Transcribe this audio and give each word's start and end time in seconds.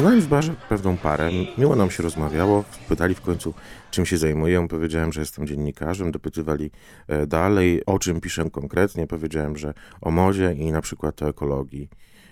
Poznałem 0.00 0.20
w 0.20 0.28
barze 0.28 0.54
pewną 0.68 0.96
parę, 0.96 1.30
miło 1.58 1.76
nam 1.76 1.90
się 1.90 2.02
rozmawiało, 2.02 2.64
pytali 2.88 3.14
w 3.14 3.20
końcu, 3.20 3.54
czym 3.90 4.06
się 4.06 4.18
zajmuję. 4.18 4.68
Powiedziałem, 4.68 5.12
że 5.12 5.20
jestem 5.20 5.46
dziennikarzem, 5.46 6.10
dopytywali 6.12 6.70
e, 7.08 7.26
dalej, 7.26 7.84
o 7.86 7.98
czym 7.98 8.20
piszę 8.20 8.50
konkretnie. 8.50 9.06
Powiedziałem, 9.06 9.56
że 9.56 9.74
o 10.00 10.10
modzie 10.10 10.52
i 10.52 10.72
na 10.72 10.80
przykład 10.80 11.22
o 11.22 11.28
ekologii. 11.28 11.88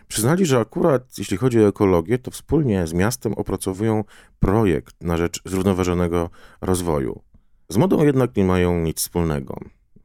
Przyznali, 0.09 0.46
że 0.46 0.59
akurat 0.59 1.18
jeśli 1.18 1.36
chodzi 1.36 1.61
o 1.61 1.68
ekologię, 1.68 2.18
to 2.18 2.31
wspólnie 2.31 2.86
z 2.86 2.93
miastem 2.93 3.32
opracowują 3.32 4.05
projekt 4.41 4.95
na 5.00 5.16
rzecz 5.16 5.41
zrównoważonego 5.45 6.30
rozwoju. 6.61 7.23
Z 7.69 7.77
modą 7.77 8.05
jednak 8.05 8.37
nie 8.37 8.45
mają 8.45 8.80
nic 8.80 8.98
wspólnego. 8.98 9.59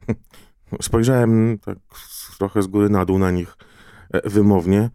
Spojrzałem 0.82 1.58
tak 1.58 1.78
trochę 2.38 2.62
z 2.62 2.66
góry 2.66 2.88
na 2.88 3.04
dół 3.04 3.18
na 3.18 3.30
nich 3.30 3.56
e, 4.10 4.30
wymownie, 4.30 4.90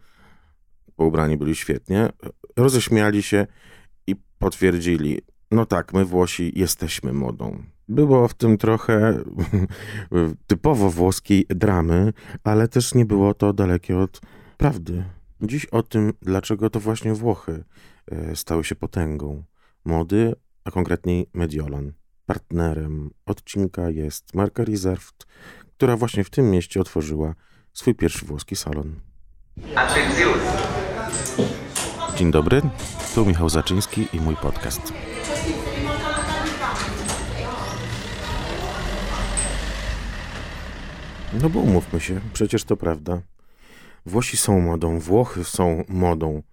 bo 0.97 1.05
ubrani 1.05 1.37
byli 1.37 1.55
świetnie, 1.55 2.09
roześmiali 2.57 3.23
się 3.23 3.47
i 4.07 4.15
potwierdzili, 4.39 5.21
no 5.51 5.65
tak, 5.65 5.93
my 5.93 6.05
Włosi 6.05 6.59
jesteśmy 6.59 7.13
modą. 7.13 7.63
Było 7.89 8.27
w 8.27 8.33
tym 8.33 8.57
trochę 8.57 9.23
typowo 10.47 10.89
włoskiej 10.89 11.45
dramy, 11.49 12.13
ale 12.43 12.67
też 12.67 12.93
nie 12.93 13.05
było 13.05 13.33
to 13.33 13.53
dalekie 13.53 13.97
od 13.97 14.21
prawdy. 14.57 15.03
Dziś 15.41 15.65
o 15.65 15.83
tym, 15.83 16.13
dlaczego 16.21 16.69
to 16.69 16.79
właśnie 16.79 17.13
Włochy 17.13 17.63
e, 18.11 18.35
stały 18.35 18.63
się 18.63 18.75
potęgą 18.75 19.43
mody, 19.85 20.33
a 20.63 20.71
konkretniej 20.71 21.29
Mediolan. 21.33 21.93
Partnerem 22.25 23.09
odcinka 23.25 23.89
jest 23.89 24.35
marka 24.35 24.63
Reserved, 24.65 25.27
która 25.77 25.97
właśnie 25.97 26.23
w 26.23 26.29
tym 26.29 26.51
mieście 26.51 26.81
otworzyła 26.81 27.35
swój 27.73 27.95
pierwszy 27.95 28.25
włoski 28.25 28.55
salon. 28.55 28.99
Dzień 32.19 32.31
dobry, 32.31 32.61
tu 33.15 33.25
Michał 33.25 33.49
Zaczyński 33.49 34.07
i 34.13 34.21
mój 34.21 34.35
podcast. 34.35 34.93
No 41.41 41.49
bo 41.49 41.59
umówmy 41.59 41.99
się, 41.99 42.19
przecież 42.33 42.63
to 42.63 42.77
prawda. 42.77 43.21
Włosi 44.05 44.37
są 44.37 44.59
modą, 44.61 44.99
Włochy 44.99 45.43
są 45.43 45.83
modą. 45.89 46.43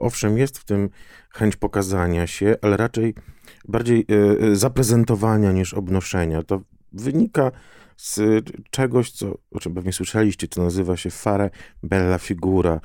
Owszem, 0.00 0.38
jest 0.38 0.58
w 0.58 0.64
tym 0.64 0.90
chęć 1.30 1.56
pokazania 1.56 2.26
się, 2.26 2.56
ale 2.62 2.76
raczej 2.76 3.14
bardziej 3.68 4.06
y, 4.42 4.56
zaprezentowania 4.56 5.52
niż 5.52 5.74
obnoszenia. 5.74 6.42
To 6.42 6.60
wynika 6.92 7.50
z 7.96 8.20
czegoś, 8.70 9.10
co, 9.10 9.34
o 9.50 9.60
czym 9.60 9.74
pewnie 9.74 9.92
słyszeliście, 9.92 10.48
co 10.48 10.62
nazywa 10.62 10.96
się 10.96 11.10
fare 11.10 11.50
bella 11.82 12.18
figura. 12.18 12.80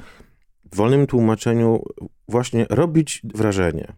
W 0.73 0.75
wolnym 0.75 1.07
tłumaczeniu 1.07 1.83
właśnie 2.27 2.65
robić 2.69 3.21
wrażenie. 3.33 3.93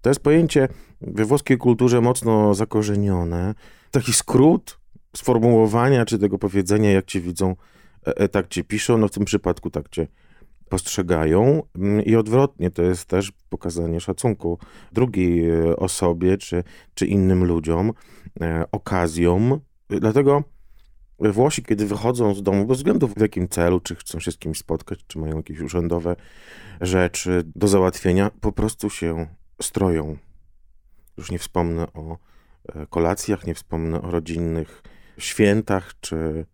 To 0.00 0.10
jest 0.10 0.20
pojęcie 0.20 0.68
we 1.00 1.24
włoskiej 1.24 1.58
kulturze 1.58 2.00
mocno 2.00 2.54
zakorzenione. 2.54 3.54
Taki 3.90 4.12
skrót 4.12 4.80
sformułowania 5.16 6.04
czy 6.04 6.18
tego 6.18 6.38
powiedzenia, 6.38 6.90
jak 6.90 7.06
cię 7.06 7.20
widzą, 7.20 7.56
e, 8.06 8.16
e, 8.16 8.28
tak 8.28 8.48
cię 8.48 8.64
piszą, 8.64 8.98
no 8.98 9.08
w 9.08 9.10
tym 9.10 9.24
przypadku 9.24 9.70
tak 9.70 9.88
cię 9.88 10.06
postrzegają 10.68 11.62
mm, 11.76 12.04
i 12.04 12.16
odwrotnie, 12.16 12.70
to 12.70 12.82
jest 12.82 13.04
też 13.04 13.32
pokazanie 13.48 14.00
szacunku 14.00 14.58
drugiej 14.92 15.50
e, 15.50 15.76
osobie 15.76 16.38
czy, 16.38 16.64
czy 16.94 17.06
innym 17.06 17.44
ludziom, 17.44 17.92
okazją. 18.72 19.60
Dlatego 19.88 20.44
Włosi, 21.20 21.62
kiedy 21.62 21.86
wychodzą 21.86 22.34
z 22.34 22.42
domu, 22.42 22.66
bez 22.66 22.76
względu 22.76 23.08
w 23.08 23.20
jakim 23.20 23.48
celu, 23.48 23.80
czy 23.80 23.94
chcą 23.94 24.20
się 24.20 24.32
z 24.32 24.38
kimś 24.38 24.58
spotkać, 24.58 25.04
czy 25.06 25.18
mają 25.18 25.36
jakieś 25.36 25.60
urzędowe 25.60 26.16
rzeczy 26.80 27.42
do 27.56 27.68
załatwienia, 27.68 28.30
po 28.40 28.52
prostu 28.52 28.90
się 28.90 29.26
stroją. 29.62 30.16
Już 31.16 31.30
nie 31.30 31.38
wspomnę 31.38 31.92
o 31.92 32.18
kolacjach, 32.90 33.46
nie 33.46 33.54
wspomnę 33.54 34.02
o 34.02 34.10
rodzinnych 34.10 34.82
świętach 35.18 35.94
czy 36.00 36.46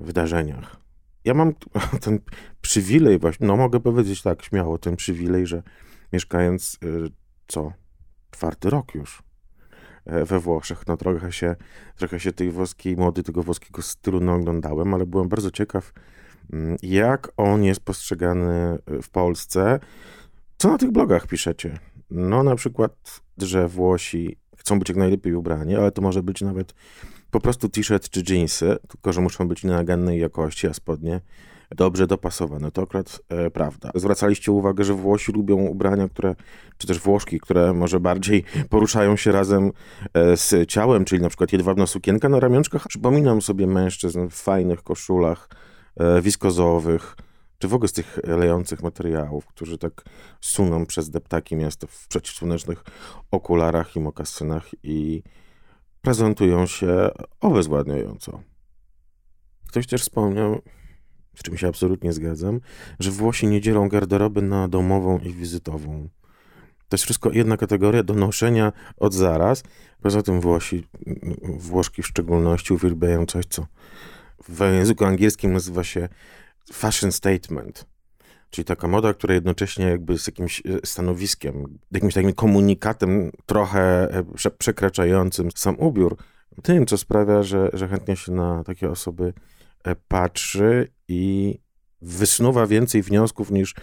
wydarzeniach. 0.00 0.76
Ja 1.24 1.34
mam 1.34 1.54
ten 2.04 2.18
przywilej, 2.60 3.18
właśnie, 3.18 3.46
no 3.46 3.56
mogę 3.56 3.80
powiedzieć 3.80 4.22
tak 4.22 4.42
śmiało, 4.42 4.78
ten 4.78 4.96
przywilej, 4.96 5.46
że 5.46 5.62
mieszkając 6.12 6.78
y, 6.84 7.10
co 7.46 7.72
czwarty 8.30 8.70
rok 8.70 8.94
już 8.94 9.18
e, 9.18 9.22
we 10.06 10.40
Włoszech, 10.40 10.86
no 10.86 10.96
trochę 10.96 11.32
się, 11.32 11.56
trochę 11.96 12.20
się 12.20 12.32
tej 12.32 12.50
włoskiej 12.50 12.96
mody, 12.96 13.22
tego 13.22 13.42
włoskiego 13.42 13.82
stylu 13.82 14.20
no, 14.20 14.34
oglądałem, 14.34 14.94
ale 14.94 15.06
byłem 15.06 15.28
bardzo 15.28 15.50
ciekaw, 15.50 15.92
mm, 16.52 16.76
jak 16.82 17.32
on 17.36 17.64
jest 17.64 17.80
postrzegany 17.80 18.78
y, 18.90 19.02
w 19.02 19.10
Polsce. 19.10 19.80
Co 20.58 20.68
na 20.68 20.78
tych 20.78 20.90
blogach 20.90 21.26
piszecie? 21.26 21.78
No 22.10 22.42
na 22.42 22.56
przykład, 22.56 23.20
że 23.38 23.68
Włosi 23.68 24.36
chcą 24.56 24.78
być 24.78 24.88
jak 24.88 24.98
najlepiej 24.98 25.34
ubrani, 25.34 25.76
ale 25.76 25.92
to 25.92 26.02
może 26.02 26.22
być 26.22 26.40
nawet 26.40 26.74
po 27.30 27.40
prostu 27.40 27.68
t-shirt 27.68 28.10
czy 28.10 28.22
jeansy, 28.28 28.76
tylko 28.88 29.12
że 29.12 29.20
muszą 29.20 29.48
być 29.48 29.64
nienagannej 29.64 30.20
jakości, 30.20 30.66
a 30.66 30.74
spodnie 30.74 31.20
dobrze 31.76 32.06
dopasowane. 32.06 32.70
To 32.70 32.82
akurat 32.82 33.22
e, 33.28 33.50
prawda. 33.50 33.90
Zwracaliście 33.94 34.52
uwagę, 34.52 34.84
że 34.84 34.94
Włosi 34.94 35.32
lubią 35.32 35.56
ubrania, 35.56 36.08
które, 36.08 36.34
czy 36.78 36.86
też 36.86 36.98
Włoszki, 36.98 37.40
które 37.40 37.72
może 37.72 38.00
bardziej 38.00 38.44
poruszają 38.68 39.16
się 39.16 39.32
razem 39.32 39.72
e, 40.14 40.36
z 40.36 40.68
ciałem, 40.68 41.04
czyli 41.04 41.22
na 41.22 41.28
przykład 41.28 41.52
jedwabna 41.52 41.86
sukienka 41.86 42.28
na 42.28 42.40
ramionczkach. 42.40 42.88
Przypominam 42.88 43.42
sobie 43.42 43.66
mężczyzn 43.66 44.28
w 44.28 44.34
fajnych 44.34 44.82
koszulach 44.82 45.48
e, 45.96 46.22
wiskozowych, 46.22 47.16
czy 47.58 47.68
w 47.68 47.74
ogóle 47.74 47.88
z 47.88 47.92
tych 47.92 48.18
lejących 48.24 48.82
materiałów, 48.82 49.46
którzy 49.46 49.78
tak 49.78 50.04
suną 50.40 50.86
przez 50.86 51.10
deptaki 51.10 51.56
miasta 51.56 51.86
w 51.86 52.08
przeciwsłonecznych 52.08 52.84
okularach 53.30 53.96
i 53.96 54.00
mokasynach 54.00 54.66
i 54.82 55.22
prezentują 56.02 56.66
się 56.66 57.10
obezwładniająco. 57.40 58.40
Ktoś 59.68 59.86
też 59.86 60.02
wspomniał, 60.02 60.62
z 61.40 61.42
czym 61.42 61.56
się 61.56 61.68
absolutnie 61.68 62.12
zgadzam, 62.12 62.60
że 62.98 63.10
Włosi 63.10 63.46
nie 63.46 63.60
dzielą 63.60 63.88
garderoby 63.88 64.42
na 64.42 64.68
domową 64.68 65.18
i 65.18 65.32
wizytową. 65.32 66.08
To 66.88 66.94
jest 66.94 67.04
wszystko 67.04 67.30
jedna 67.32 67.56
kategoria 67.56 68.02
do 68.02 68.14
noszenia 68.14 68.72
od 68.96 69.14
zaraz. 69.14 69.62
Poza 70.02 70.22
tym 70.22 70.40
Włosi, 70.40 70.86
Włoszki 71.42 72.02
w 72.02 72.06
szczególności, 72.06 72.72
uwielbiają 72.72 73.26
coś, 73.26 73.46
co 73.46 73.66
w 74.48 74.60
języku 74.60 75.04
angielskim 75.04 75.52
nazywa 75.52 75.84
się 75.84 76.08
fashion 76.72 77.12
statement. 77.12 77.86
Czyli 78.50 78.64
taka 78.64 78.88
moda, 78.88 79.14
która 79.14 79.34
jednocześnie 79.34 79.84
jakby 79.84 80.18
z 80.18 80.26
jakimś 80.26 80.60
e, 80.60 80.62
stanowiskiem, 80.84 81.78
jakimś 81.92 82.14
takim 82.14 82.32
komunikatem 82.32 83.30
trochę 83.46 84.10
e, 84.10 84.24
prze, 84.34 84.50
przekraczającym 84.50 85.48
sam 85.54 85.78
ubiór, 85.78 86.16
tym, 86.62 86.86
co 86.86 86.98
sprawia, 86.98 87.42
że, 87.42 87.70
że 87.72 87.88
chętnie 87.88 88.16
się 88.16 88.32
na 88.32 88.64
takie 88.64 88.90
osoby 88.90 89.32
patrzy 90.08 90.88
i 91.08 91.58
wysnuwa 92.02 92.66
więcej 92.66 93.02
wniosków 93.02 93.50
niż 93.50 93.74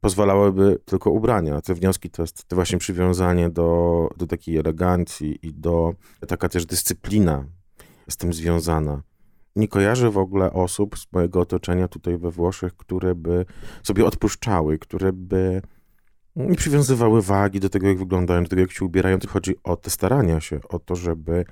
pozwalałyby 0.00 0.78
tylko 0.84 1.10
ubrania. 1.10 1.60
Te 1.60 1.74
wnioski 1.74 2.10
to 2.10 2.22
jest 2.22 2.44
to 2.44 2.56
właśnie 2.56 2.78
przywiązanie 2.78 3.50
do, 3.50 4.10
do 4.16 4.26
takiej 4.26 4.56
elegancji 4.56 5.38
i 5.42 5.54
do 5.54 5.94
taka 6.28 6.48
też 6.48 6.66
dyscyplina 6.66 7.44
z 8.08 8.16
tym 8.16 8.32
związana 8.32 9.02
nie 9.56 9.68
kojarzę 9.68 10.10
w 10.10 10.18
ogóle 10.18 10.52
osób 10.52 10.98
z 10.98 11.06
mojego 11.12 11.40
otoczenia 11.40 11.88
tutaj 11.88 12.18
we 12.18 12.30
Włoszech, 12.30 12.76
które 12.76 13.14
by 13.14 13.44
sobie 13.82 14.04
odpuszczały, 14.04 14.78
które 14.78 15.12
by 15.12 15.62
nie 16.36 16.56
przywiązywały 16.56 17.22
wagi 17.22 17.60
do 17.60 17.68
tego, 17.68 17.88
jak 17.88 17.98
wyglądają, 17.98 18.42
do 18.42 18.48
tego, 18.48 18.62
jak 18.62 18.72
się 18.72 18.84
ubierają. 18.84 19.18
To 19.18 19.28
chodzi 19.28 19.54
o 19.64 19.76
te 19.76 19.90
starania 19.90 20.40
się, 20.40 20.60
o 20.68 20.78
to, 20.78 20.96
żeby 20.96 21.32
e, 21.32 21.44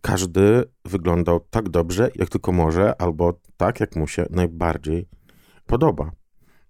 każdy 0.00 0.64
wyglądał 0.84 1.40
tak 1.40 1.68
dobrze, 1.68 2.10
jak 2.14 2.28
tylko 2.28 2.52
może, 2.52 3.00
albo 3.00 3.40
tak, 3.56 3.80
jak 3.80 3.96
mu 3.96 4.06
się 4.06 4.26
najbardziej 4.30 5.08
podoba. 5.66 6.12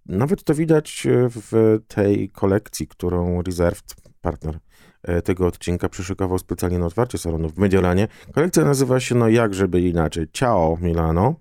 Nawet 0.05 0.43
to 0.43 0.55
widać 0.55 1.07
e, 1.07 1.29
w 1.29 1.79
tej 1.87 2.29
kolekcji, 2.29 2.87
którą 2.87 3.41
Reserved 3.41 3.95
Partner 4.21 4.59
E, 5.07 5.21
tego 5.21 5.47
odcinka 5.47 5.89
przyszykował 5.89 6.39
specjalnie 6.39 6.79
na 6.79 6.85
otwarcie 6.85 7.17
salonu 7.17 7.49
w 7.49 7.57
Mediolanie. 7.57 8.07
Kolekcja 8.33 8.65
nazywa 8.65 8.99
się, 8.99 9.15
no 9.15 9.29
jak 9.29 9.53
żeby 9.53 9.81
inaczej, 9.81 10.27
Ciao 10.33 10.77
Milano. 10.81 11.35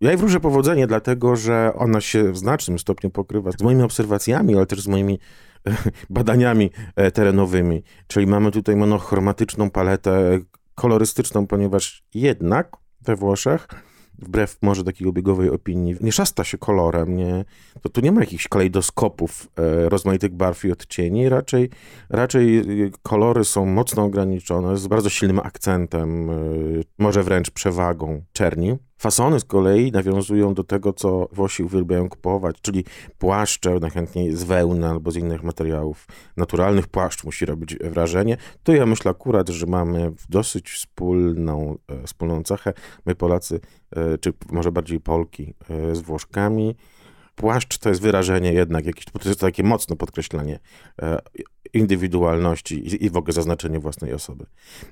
Ja 0.00 0.10
jej 0.10 0.18
wróżę 0.18 0.40
powodzenie, 0.40 0.86
dlatego 0.86 1.36
że 1.36 1.72
ona 1.74 2.00
się 2.00 2.32
w 2.32 2.38
znacznym 2.38 2.78
stopniu 2.78 3.10
pokrywa 3.10 3.52
z 3.52 3.62
moimi 3.62 3.82
obserwacjami, 3.82 4.56
ale 4.56 4.66
też 4.66 4.80
z 4.80 4.88
moimi 4.88 5.14
e, 5.14 5.18
badaniami 6.10 6.70
e, 6.96 7.10
terenowymi. 7.10 7.82
Czyli 8.06 8.26
mamy 8.26 8.50
tutaj 8.50 8.76
monochromatyczną 8.76 9.70
paletę 9.70 10.40
kolorystyczną, 10.74 11.46
ponieważ 11.46 12.04
jednak 12.14 12.76
we 13.00 13.16
Włoszech 13.16 13.68
wbrew 14.18 14.58
może 14.62 14.84
takiej 14.84 15.08
obiegowej 15.08 15.50
opinii, 15.50 15.96
nie 16.00 16.12
szasta 16.12 16.44
się 16.44 16.58
kolorem, 16.58 17.16
nie, 17.16 17.44
to 17.82 17.88
tu 17.88 18.00
nie 18.00 18.12
ma 18.12 18.20
jakichś 18.20 18.48
kalejdoskopów 18.48 19.48
e, 19.56 19.88
rozmaitych 19.88 20.34
barw 20.34 20.64
i 20.64 20.72
odcieni, 20.72 21.28
raczej, 21.28 21.70
raczej 22.10 22.58
e, 22.58 22.64
kolory 23.02 23.44
są 23.44 23.66
mocno 23.66 24.04
ograniczone, 24.04 24.76
z 24.76 24.86
bardzo 24.86 25.08
silnym 25.08 25.38
akcentem, 25.38 26.30
może 26.98 27.22
wręcz 27.22 27.50
przewagą 27.50 28.22
czerni. 28.32 28.76
Fasony 28.98 29.40
z 29.40 29.44
kolei 29.44 29.92
nawiązują 29.92 30.54
do 30.54 30.64
tego, 30.64 30.92
co 30.92 31.28
Włosi 31.32 31.62
uwielbiają 31.62 32.08
kupować, 32.08 32.56
czyli 32.62 32.84
płaszcze, 33.18 33.78
najchętniej 33.80 34.36
z 34.36 34.44
wełny 34.44 34.88
albo 34.88 35.10
z 35.10 35.16
innych 35.16 35.42
materiałów 35.42 36.06
naturalnych. 36.36 36.86
Płaszcz 36.86 37.24
musi 37.24 37.46
robić 37.46 37.76
wrażenie. 37.76 38.36
To 38.62 38.72
ja 38.72 38.86
myślę 38.86 39.10
akurat, 39.10 39.48
że 39.48 39.66
mamy 39.66 40.12
dosyć 40.28 40.70
wspólną, 40.70 41.78
e, 41.88 42.06
wspólną 42.06 42.42
cechę. 42.42 42.72
My 43.06 43.14
Polacy, 43.14 43.60
e, 43.96 44.18
czy 44.18 44.32
może 44.50 44.72
bardziej 44.72 45.00
Polki 45.00 45.54
e, 45.70 45.94
z 45.94 46.00
Włoszkami, 46.00 46.76
płaszcz 47.38 47.78
to 47.78 47.88
jest 47.88 48.00
wyrażenie 48.00 48.52
jednak, 48.52 48.86
jakieś, 48.86 49.04
to 49.04 49.28
jest 49.28 49.40
takie 49.40 49.62
mocne 49.62 49.96
podkreślenie 49.96 50.58
e, 51.02 51.18
indywidualności 51.72 53.04
i 53.04 53.10
w 53.10 53.16
ogóle 53.16 53.32
zaznaczenie 53.32 53.78
własnej 53.78 54.12
osoby. 54.12 54.46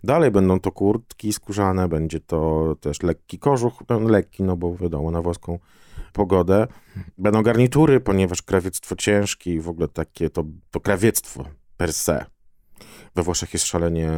Dalej 0.05 0.31
będą 0.31 0.61
to 0.61 0.73
kurtki 0.73 1.33
skórzane, 1.33 1.89
będzie 1.89 2.21
to 2.21 2.75
też 2.81 3.03
lekki 3.03 3.39
kożuch, 3.39 3.83
no, 3.89 3.99
lekki, 3.99 4.43
no 4.43 4.57
bo 4.57 4.77
wiadomo, 4.77 5.11
na 5.11 5.23
włoską 5.23 5.59
pogodę. 6.13 6.67
Będą 7.19 7.43
garnitury, 7.43 8.01
ponieważ 8.01 8.43
krawiectwo 8.43 8.97
ciężkie 8.97 9.55
i 9.55 9.61
w 9.61 9.69
ogóle 9.69 9.89
takie 9.89 10.31
to, 10.31 10.45
to 10.71 10.81
krawiectwo 10.81 11.45
per 11.77 11.93
se 11.93 12.25
we 13.17 13.23
Włoszech 13.23 13.53
jest 13.53 13.67
szalenie 13.67 14.11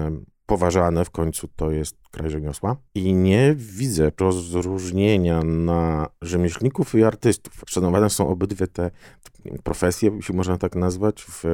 poważane, 0.48 1.04
w 1.04 1.10
końcu 1.10 1.48
to 1.56 1.70
jest 1.70 1.96
kraj 2.10 2.30
rzemiosła. 2.30 2.76
I 2.94 3.14
nie 3.14 3.54
widzę 3.56 4.12
rozróżnienia 4.20 5.42
na 5.44 6.08
rzemieślników 6.22 6.94
i 6.94 7.04
artystów. 7.04 7.62
Szanowane 7.66 8.10
są 8.10 8.28
obydwie 8.28 8.66
te 8.66 8.90
profesje, 9.62 10.10
jeśli 10.16 10.34
można 10.34 10.58
tak 10.58 10.76
nazwać, 10.76 11.22
w 11.22 11.44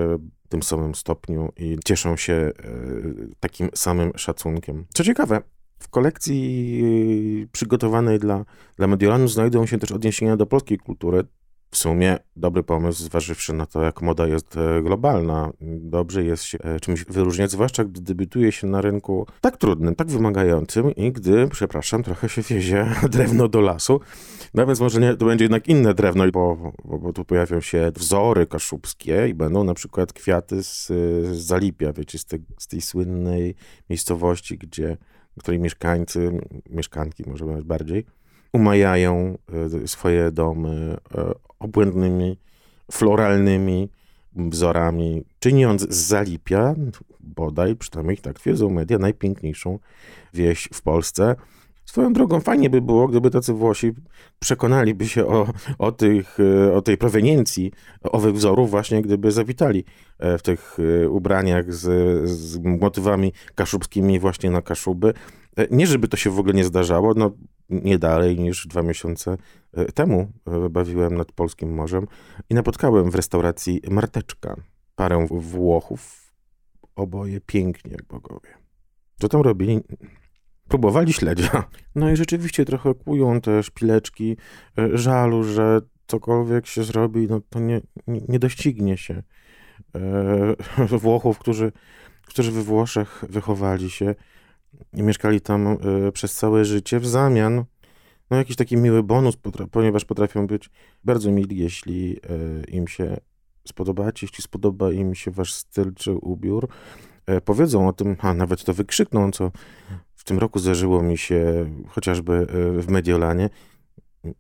tym 0.49 0.63
samym 0.63 0.95
stopniu 0.95 1.53
i 1.57 1.79
cieszą 1.85 2.17
się 2.17 2.33
e, 2.33 2.53
takim 3.41 3.69
samym 3.75 4.13
szacunkiem. 4.17 4.87
Co 4.95 5.05
ciekawe, 5.05 5.41
w 5.79 5.89
kolekcji 5.89 7.49
przygotowanej 7.53 8.19
dla, 8.19 8.45
dla 8.77 8.87
Mediolanu 8.87 9.29
znajdują 9.29 9.67
się 9.67 9.79
też 9.79 9.93
odniesienia 9.93 10.37
do 10.37 10.47
polskiej 10.47 10.79
kultury 10.79 11.25
w 11.75 11.77
sumie 11.77 12.19
dobry 12.37 12.63
pomysł, 12.63 13.03
zważywszy 13.03 13.53
na 13.53 13.67
to, 13.67 13.83
jak 13.83 14.03
moda 14.03 14.27
jest 14.27 14.57
e, 14.57 14.83
globalna. 14.83 15.53
Dobrze 15.61 16.25
jest 16.25 16.45
się 16.45 16.59
e, 16.59 16.81
czymś 16.81 17.05
wyróżniać, 17.05 17.51
zwłaszcza 17.51 17.85
gdy 17.85 18.01
debiutuje 18.01 18.53
się 18.53 18.67
na 18.67 18.81
rynku 18.81 19.27
tak 19.41 19.57
trudnym, 19.57 19.95
tak 19.95 20.09
wymagającym 20.09 20.95
i 20.95 21.13
gdy, 21.13 21.49
przepraszam, 21.49 22.03
trochę 22.03 22.29
się 22.29 22.43
wiezie 22.43 22.87
drewno 23.11 23.49
do 23.49 23.61
lasu. 23.61 24.01
No 24.55 24.67
więc 24.67 24.81
może 24.81 25.01
nie, 25.01 25.17
to 25.17 25.27
będzie 25.27 25.45
jednak 25.45 25.69
inne 25.69 25.95
drewno, 25.95 26.31
bo, 26.33 26.73
bo, 26.85 26.99
bo 26.99 27.13
tu 27.13 27.25
pojawią 27.25 27.61
się 27.61 27.93
wzory 27.95 28.47
kaszubskie 28.47 29.29
i 29.29 29.35
będą 29.35 29.65
na 29.65 29.75
przykład 29.75 30.13
kwiaty 30.13 30.63
z, 30.63 30.87
z 30.87 31.47
Zalipia, 31.47 31.93
wiecie, 31.93 32.19
z, 32.19 32.25
te, 32.25 32.37
z 32.59 32.67
tej 32.67 32.81
słynnej 32.81 33.55
miejscowości, 33.91 34.59
gdzie, 34.59 34.97
której 35.39 35.61
mieszkańcy, 35.61 36.41
mieszkanki 36.71 37.25
może 37.27 37.45
bardziej, 37.65 38.07
umajają 38.55 39.39
e, 39.85 39.89
swoje 39.89 40.31
domy 40.31 40.97
e, 41.15 41.33
obłędnymi, 41.59 42.39
floralnymi 42.93 43.89
wzorami, 44.37 45.25
czyniąc 45.39 45.83
z 45.83 45.97
Zalipia, 45.97 46.75
bodaj, 47.21 47.77
przynajmniej 47.77 48.19
tak 48.19 48.39
twierdzą 48.39 48.71
media, 48.71 48.99
najpiękniejszą 48.99 49.79
wieś 50.35 50.69
w 50.75 50.83
Polsce. 50.83 51.37
Swoją 51.85 52.13
drogą 52.13 52.41
fajnie 52.41 52.71
by 52.71 52.81
było, 52.81 53.09
gdyby 53.09 53.31
tacy 53.31 53.53
Włosi 53.53 53.93
przekonaliby 54.39 55.09
się 55.09 55.27
o, 55.27 55.47
o, 55.79 55.93
tych, 55.93 56.39
e, 56.41 56.75
o 56.75 56.83
tej 56.83 56.97
proweniencji 56.97 57.73
owych 58.03 58.35
wzorów 58.35 58.71
właśnie, 58.71 59.03
gdyby 59.03 59.33
zawitali 59.33 59.85
w 60.39 60.43
tych 60.43 60.79
ubraniach 61.11 61.75
z, 61.75 61.83
z 62.29 62.59
motywami 62.59 63.33
kaszubskimi 63.55 64.19
właśnie 64.19 64.51
na 64.51 64.63
Kaszuby. 64.63 65.15
Nie, 65.71 65.87
żeby 65.87 66.09
to 66.09 66.17
się 66.17 66.31
w 66.31 66.39
ogóle 66.39 66.55
nie 66.55 66.65
zdarzało, 66.65 67.15
no 67.17 67.31
nie 67.69 67.99
dalej 67.99 68.39
niż 68.39 68.67
dwa 68.67 68.83
miesiące 68.83 69.37
e, 69.73 69.85
temu 69.85 70.33
e, 70.47 70.71
bawiłem 70.71 71.17
nad 71.17 71.33
Polskim 71.33 71.75
Morzem 71.75 72.07
i 72.51 72.55
napotkałem 72.55 73.11
w 73.11 73.15
restauracji 73.15 73.81
Marteczka 73.91 74.57
parę 74.97 75.27
Włochów, 75.31 76.33
oboje 76.97 77.41
piękni 77.41 77.91
jak 77.91 78.05
bogowie. 78.05 78.49
Co 79.21 79.29
tam 79.29 79.41
robili? 79.41 79.81
Próbowali 80.69 81.13
śledzia. 81.13 81.65
No 81.95 82.11
i 82.11 82.17
rzeczywiście 82.17 82.65
trochę 82.65 82.95
kłują 82.95 83.41
te 83.41 83.63
szpileczki 83.63 84.37
e, 84.79 84.99
żalu, 84.99 85.45
że 85.45 85.81
cokolwiek 86.07 86.67
się 86.67 86.85
zrobi, 86.85 87.27
no 87.31 87.41
to 87.51 87.61
nie, 87.61 87.81
nie 88.07 88.39
doścignie 88.39 88.97
się 88.97 89.23
Włochów, 91.03 91.39
którzy, 91.39 91.73
którzy 92.23 92.53
we 92.53 92.63
Włoszech 92.63 93.25
wychowali 93.29 93.91
się 93.91 94.15
mieszkali 94.93 95.41
tam 95.41 95.67
y, 96.07 96.13
przez 96.13 96.35
całe 96.35 96.65
życie. 96.65 97.01
W 97.01 97.07
zamian 97.07 97.65
no 98.31 98.37
jakiś 98.37 98.57
taki 98.57 98.77
miły 98.77 99.03
bonus, 99.03 99.35
ponieważ 99.71 100.05
potrafią 100.05 100.47
być 100.47 100.71
bardzo 101.05 101.31
mili, 101.31 101.59
jeśli 101.59 102.17
y, 102.17 102.65
im 102.71 102.89
się 102.89 103.17
spodobacie, 103.69 104.27
jeśli 104.27 104.43
spodoba 104.43 104.93
im 104.93 105.15
się 105.15 105.31
wasz 105.31 105.55
styl 105.55 105.95
czy 105.95 106.13
ubiór. 106.13 106.69
Y, 107.31 107.41
powiedzą 107.41 107.89
o 107.89 107.93
tym, 107.93 108.17
a 108.21 108.35
nawet 108.35 108.65
to 108.65 108.75
wykrzykną, 108.75 109.31
co 109.31 109.51
w 110.15 110.25
tym 110.25 110.39
roku 110.39 110.59
zdarzyło 110.59 111.03
mi 111.03 111.19
się 111.19 111.71
chociażby 111.89 112.47
w 112.79 112.89
Mediolanie. 112.89 113.51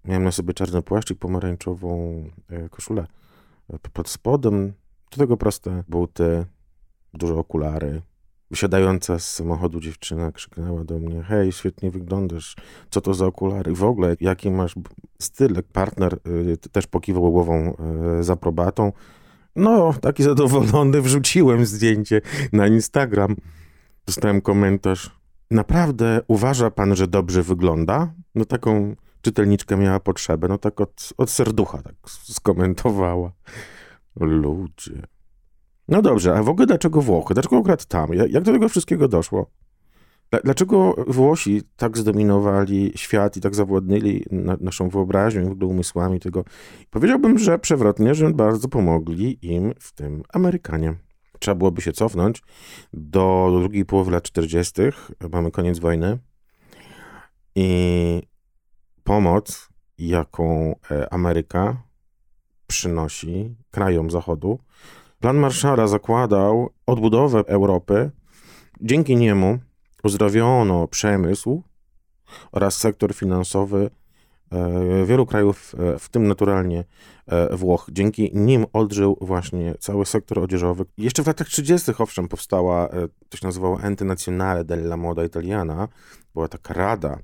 Miałem 0.04 0.24
na 0.24 0.32
sobie 0.32 0.54
czarny 0.54 0.82
płaszcz 0.82 1.10
i 1.10 1.14
pomarańczową 1.14 2.24
koszulę 2.70 3.06
pod 3.92 4.08
spodem. 4.08 4.72
Do 5.10 5.16
tego 5.16 5.36
proste 5.36 5.84
buty, 5.88 6.46
duże 7.14 7.34
okulary, 7.34 8.02
Wysiadająca 8.50 9.18
z 9.18 9.34
samochodu 9.34 9.80
dziewczyna 9.80 10.32
krzyknęła 10.32 10.84
do 10.84 10.98
mnie: 10.98 11.22
Hej, 11.22 11.52
świetnie 11.52 11.90
wyglądasz, 11.90 12.56
co 12.90 13.00
to 13.00 13.14
za 13.14 13.26
okulary? 13.26 13.74
W 13.74 13.84
ogóle, 13.84 14.16
jaki 14.20 14.50
masz 14.50 14.74
styl? 15.18 15.62
Partner 15.72 16.18
y, 16.26 16.56
też 16.72 16.86
pokiwał 16.86 17.32
głową 17.32 17.76
y, 18.20 18.24
z 18.24 18.30
aprobatą. 18.30 18.92
No, 19.56 19.94
taki 20.00 20.22
zadowolony, 20.22 21.02
wrzuciłem 21.02 21.66
zdjęcie 21.66 22.20
na 22.52 22.66
Instagram. 22.66 23.36
Dostałem 24.06 24.40
komentarz. 24.40 25.10
Naprawdę 25.50 26.20
uważa 26.28 26.70
pan, 26.70 26.96
że 26.96 27.06
dobrze 27.06 27.42
wygląda? 27.42 28.12
No 28.34 28.44
taką 28.44 28.96
czytelniczkę 29.22 29.76
miała 29.76 30.00
potrzebę, 30.00 30.48
no 30.48 30.58
tak 30.58 30.80
od, 30.80 31.12
od 31.16 31.30
serducha 31.30 31.82
tak 31.82 31.94
skomentowała. 32.08 33.32
Ludzie. 34.20 35.02
No 35.88 36.02
dobrze, 36.02 36.34
a 36.34 36.42
w 36.42 36.48
ogóle 36.48 36.66
dlaczego 36.66 37.00
Włochy? 37.00 37.34
Dlaczego 37.34 37.58
akurat 37.58 37.86
tam? 37.86 38.14
Jak 38.28 38.42
do 38.42 38.52
tego 38.52 38.68
wszystkiego 38.68 39.08
doszło? 39.08 39.46
Dlaczego 40.44 40.94
Włosi 41.06 41.62
tak 41.76 41.98
zdominowali 41.98 42.92
świat 42.96 43.36
i 43.36 43.40
tak 43.40 43.54
zawładnęli 43.54 44.24
na, 44.30 44.56
naszą 44.60 44.88
wyobraźnią 44.88 45.42
i 45.42 45.48
w 45.48 45.52
ogóle 45.52 45.66
umysłami 45.66 46.20
tego? 46.20 46.44
Powiedziałbym, 46.90 47.38
że 47.38 47.58
przewrotnie, 47.58 48.14
że 48.14 48.30
bardzo 48.30 48.68
pomogli 48.68 49.38
im 49.42 49.74
w 49.80 49.92
tym 49.92 50.22
Amerykanie. 50.32 50.94
Trzeba 51.38 51.54
byłoby 51.54 51.82
się 51.82 51.92
cofnąć 51.92 52.42
do 52.92 53.56
drugiej 53.60 53.84
połowy 53.84 54.10
lat 54.10 54.22
40. 54.22 54.72
Mamy 55.32 55.50
koniec 55.50 55.78
wojny 55.78 56.18
i 57.54 58.22
pomoc, 59.04 59.68
jaką 59.98 60.74
e, 60.90 61.12
Ameryka 61.12 61.82
przynosi 62.66 63.54
krajom 63.70 64.10
Zachodu, 64.10 64.58
Plan 65.24 65.36
Marszala 65.36 65.86
zakładał 65.86 66.70
odbudowę 66.86 67.44
Europy. 67.46 68.10
Dzięki 68.80 69.16
niemu 69.16 69.58
uzdrowiono 70.02 70.88
przemysł 70.88 71.62
oraz 72.52 72.76
sektor 72.76 73.14
finansowy 73.14 73.90
e, 74.50 75.04
wielu 75.06 75.26
krajów, 75.26 75.74
e, 75.78 75.98
w 75.98 76.08
tym 76.08 76.28
naturalnie 76.28 76.84
e, 77.26 77.56
Włoch. 77.56 77.86
Dzięki 77.92 78.30
nim 78.34 78.66
odżył 78.72 79.16
właśnie 79.20 79.74
cały 79.80 80.06
sektor 80.06 80.38
odzieżowy. 80.38 80.84
Jeszcze 80.98 81.22
w 81.22 81.26
latach 81.26 81.48
30. 81.48 81.92
owszem 81.98 82.28
powstała, 82.28 82.88
to 83.28 83.36
się 83.36 83.46
nazywało 83.46 83.80
Ente 83.80 84.04
Nazionale 84.04 84.64
della 84.64 84.96
Moda 84.96 85.24
Italiana, 85.24 85.88
była 86.34 86.48
taka 86.48 86.74
rada 86.74 87.18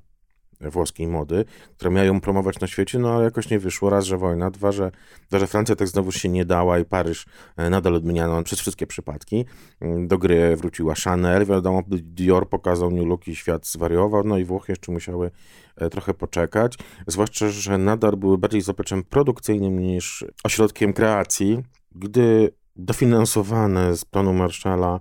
włoskiej 0.69 1.07
mody, 1.07 1.45
które 1.77 1.91
miały 1.91 2.21
promować 2.21 2.59
na 2.59 2.67
świecie, 2.67 2.99
no 2.99 3.13
ale 3.13 3.23
jakoś 3.23 3.49
nie 3.49 3.59
wyszło. 3.59 3.89
Raz, 3.89 4.05
że 4.05 4.17
wojna, 4.17 4.51
dwa, 4.51 4.71
że, 4.71 4.91
dwa, 5.29 5.39
że 5.39 5.47
Francja 5.47 5.75
tak 5.75 5.87
znowu 5.87 6.11
się 6.11 6.29
nie 6.29 6.45
dała 6.45 6.79
i 6.79 6.85
Paryż 6.85 7.25
e, 7.57 7.69
nadal 7.69 7.95
odmieniano 7.95 8.43
przez 8.43 8.59
wszystkie 8.59 8.87
przypadki. 8.87 9.45
Mm, 9.81 10.07
do 10.07 10.17
gry 10.17 10.55
wróciła 10.55 10.95
Chanel, 11.03 11.45
wiadomo, 11.45 11.83
Dior 11.87 12.49
pokazał 12.49 12.91
New 12.91 13.05
Look 13.05 13.27
i 13.27 13.35
świat 13.35 13.67
zwariował, 13.67 14.23
no 14.23 14.37
i 14.37 14.45
Włochy 14.45 14.71
jeszcze 14.71 14.91
musiały 14.91 15.31
e, 15.75 15.89
trochę 15.89 16.13
poczekać, 16.13 16.77
zwłaszcza, 17.07 17.49
że 17.49 17.77
nadal 17.77 18.17
były 18.17 18.37
bardziej 18.37 18.61
zapleczem 18.61 19.03
produkcyjnym 19.03 19.79
niż 19.79 20.25
ośrodkiem 20.43 20.93
kreacji, 20.93 21.63
gdy 21.95 22.51
dofinansowane 22.75 23.95
z 23.95 24.05
planu 24.05 24.33
Marszala 24.33 24.99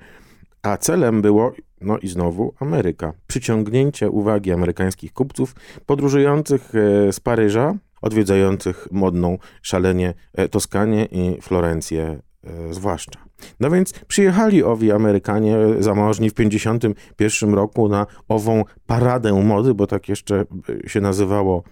a 0.62 0.76
celem 0.76 1.22
było, 1.22 1.52
no 1.84 1.98
i 1.98 2.08
znowu, 2.08 2.54
Ameryka. 2.60 3.12
Przyciągnięcie 3.26 4.10
uwagi 4.10 4.52
amerykańskich 4.52 5.12
kupców 5.12 5.54
podróżujących 5.86 6.72
z 7.12 7.20
Paryża 7.20 7.74
odwiedzających 8.04 8.88
modną 8.90 9.38
szalenie 9.62 10.14
e, 10.34 10.48
Toskanię 10.48 11.04
i 11.04 11.40
Florencję 11.40 12.20
e, 12.44 12.74
zwłaszcza. 12.74 13.24
No 13.60 13.70
więc 13.70 13.92
przyjechali 13.92 14.62
owi 14.62 14.92
Amerykanie 14.92 15.56
zamożni 15.78 16.30
w 16.30 16.34
1951 16.34 17.54
roku 17.54 17.88
na 17.88 18.06
ową 18.28 18.64
paradę 18.86 19.32
mody, 19.32 19.74
bo 19.74 19.86
tak 19.86 20.08
jeszcze 20.08 20.44
e, 20.84 20.88
się 20.88 21.00
nazywało 21.00 21.62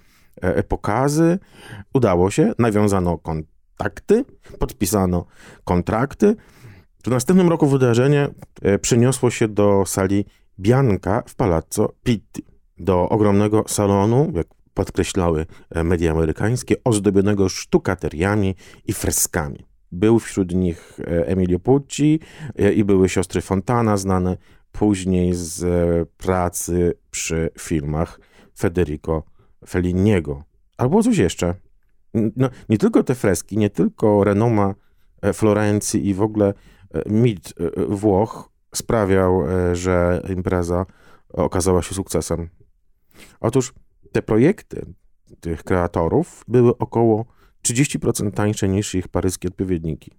pokazy. 0.69 1.39
Udało 1.95 2.31
się, 2.31 2.53
nawiązano 2.59 3.19
kontakty, 3.19 4.25
podpisano 4.59 5.25
kontrakty. 5.65 6.37
W 7.03 7.07
następnym 7.07 7.49
roku 7.49 7.67
wydarzenie 7.67 8.29
przeniosło 8.81 9.31
się 9.31 9.49
do 9.49 9.83
sali 9.87 10.25
Bianca 10.61 11.23
w 11.27 11.35
Palazzo 11.35 11.93
Pitti, 12.03 12.45
do 12.79 13.09
ogromnego 13.09 13.65
salonu, 13.67 14.33
jak 14.35 14.47
podkreślały 14.75 15.47
e, 15.71 15.85
media 15.85 16.13
amerykańskie, 16.13 16.77
ozdobionego 16.85 17.49
sztukateriami 17.49 18.55
i 18.87 18.93
freskami. 18.93 19.67
Był 19.93 20.19
wśród 20.19 20.55
nich 20.55 21.01
e, 21.01 21.27
Emilio 21.27 21.59
Pucci 21.59 22.21
e, 22.57 22.73
i 22.73 22.85
były 22.85 23.09
siostry 23.09 23.41
Fontana, 23.41 23.97
znane 23.97 24.37
później 24.73 25.35
z 25.35 25.65
pracy 26.17 26.95
przy 27.11 27.51
filmach 27.59 28.21
Federico 28.59 29.23
Felliniego. 29.69 30.45
Albo 30.77 31.03
coś 31.03 31.19
jeszcze. 31.19 31.55
No, 32.15 32.49
nie 32.69 32.79
tylko 32.79 33.03
te 33.03 33.15
freski, 33.15 33.59
nie 33.59 33.71
tylko 33.71 34.25
renoma 34.25 34.75
Florencji 35.33 36.09
i 36.09 36.15
w 36.15 36.23
ogóle 36.23 36.55
mit 37.07 37.55
Włoch 37.89 38.49
sprawiał, 38.75 39.43
że 39.73 40.23
impreza 40.29 40.87
okazała 41.29 41.83
się 41.83 41.95
sukcesem. 41.95 42.49
Otóż 43.41 43.73
te 44.13 44.23
projekty 44.23 44.87
tych 45.41 45.65
kreatorów 45.65 46.45
były 46.49 46.79
około 46.79 47.25
30% 47.63 48.31
tańsze 48.31 48.69
niż 48.69 48.95
ich 48.95 49.09
paryskie 49.09 49.49
odpowiedniki. 49.49 50.11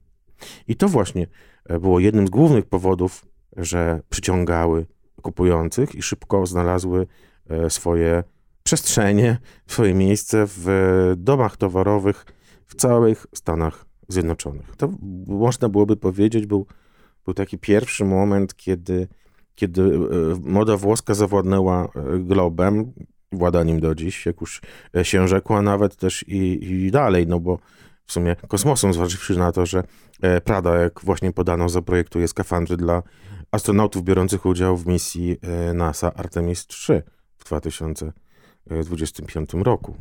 I 0.67 0.75
to 0.75 0.87
właśnie 0.87 1.27
e, 1.65 1.79
było 1.79 1.99
jednym 1.99 2.27
z 2.27 2.29
głównych 2.29 2.65
powodów, 2.65 3.25
że 3.57 4.01
przyciągały 4.09 4.85
kupujących 5.21 5.95
i 5.95 6.01
szybko 6.01 6.45
znalazły 6.45 7.07
e, 7.49 7.69
swoje 7.69 8.23
przestrzenie, 8.63 9.37
swoje 9.67 9.93
miejsce 9.93 10.45
w 10.47 11.13
domach 11.17 11.57
towarowych 11.57 12.25
w 12.65 12.75
całych 12.75 13.27
Stanach 13.35 13.85
Zjednoczonych. 14.07 14.75
To 14.75 14.89
można 15.27 15.69
byłoby 15.69 15.95
powiedzieć, 15.95 16.45
był, 16.45 16.65
był 17.25 17.33
taki 17.33 17.57
pierwszy 17.57 18.05
moment, 18.05 18.55
kiedy, 18.55 19.07
kiedy 19.55 19.81
e, 19.81 19.89
moda 20.41 20.77
włoska 20.77 21.13
zawładnęła 21.13 21.89
globem, 22.19 22.93
włada 23.33 23.63
nim 23.63 23.79
do 23.79 23.95
dziś, 23.95 24.25
jak 24.25 24.41
już 24.41 24.61
e, 24.95 25.05
się 25.05 25.27
rzekła, 25.27 25.61
nawet 25.61 25.95
też 25.95 26.25
i, 26.27 26.71
i 26.71 26.91
dalej, 26.91 27.27
no 27.27 27.39
bo 27.39 27.59
w 28.05 28.11
sumie 28.11 28.35
kosmosem, 28.47 28.93
zważywszy 28.93 29.37
na 29.37 29.51
to, 29.51 29.65
że 29.65 29.83
e, 30.21 30.41
Prada, 30.41 30.75
jak 30.75 31.01
właśnie 31.03 31.33
podano, 31.33 31.69
zaprojektuje 31.69 32.27
skafandry 32.27 32.77
dla 32.77 33.03
astronautów 33.51 34.03
biorących 34.03 34.45
udział 34.45 34.77
w 34.77 34.87
misji 34.87 35.37
e, 35.41 35.73
NASA 35.73 36.13
Artemis 36.13 36.67
III 36.89 37.01
w 37.37 37.45
2025 37.45 39.53
roku. 39.53 39.95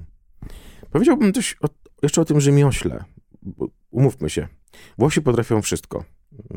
Powiedziałbym 0.91 1.33
też 1.33 1.57
o, 1.61 1.67
jeszcze 2.03 2.21
o 2.21 2.25
tym 2.25 2.41
rzemiośle. 2.41 3.05
Umówmy 3.91 4.31
się, 4.31 4.49
Włosi 4.99 5.23
potrafią 5.23 5.63
wszystko. 5.63 6.05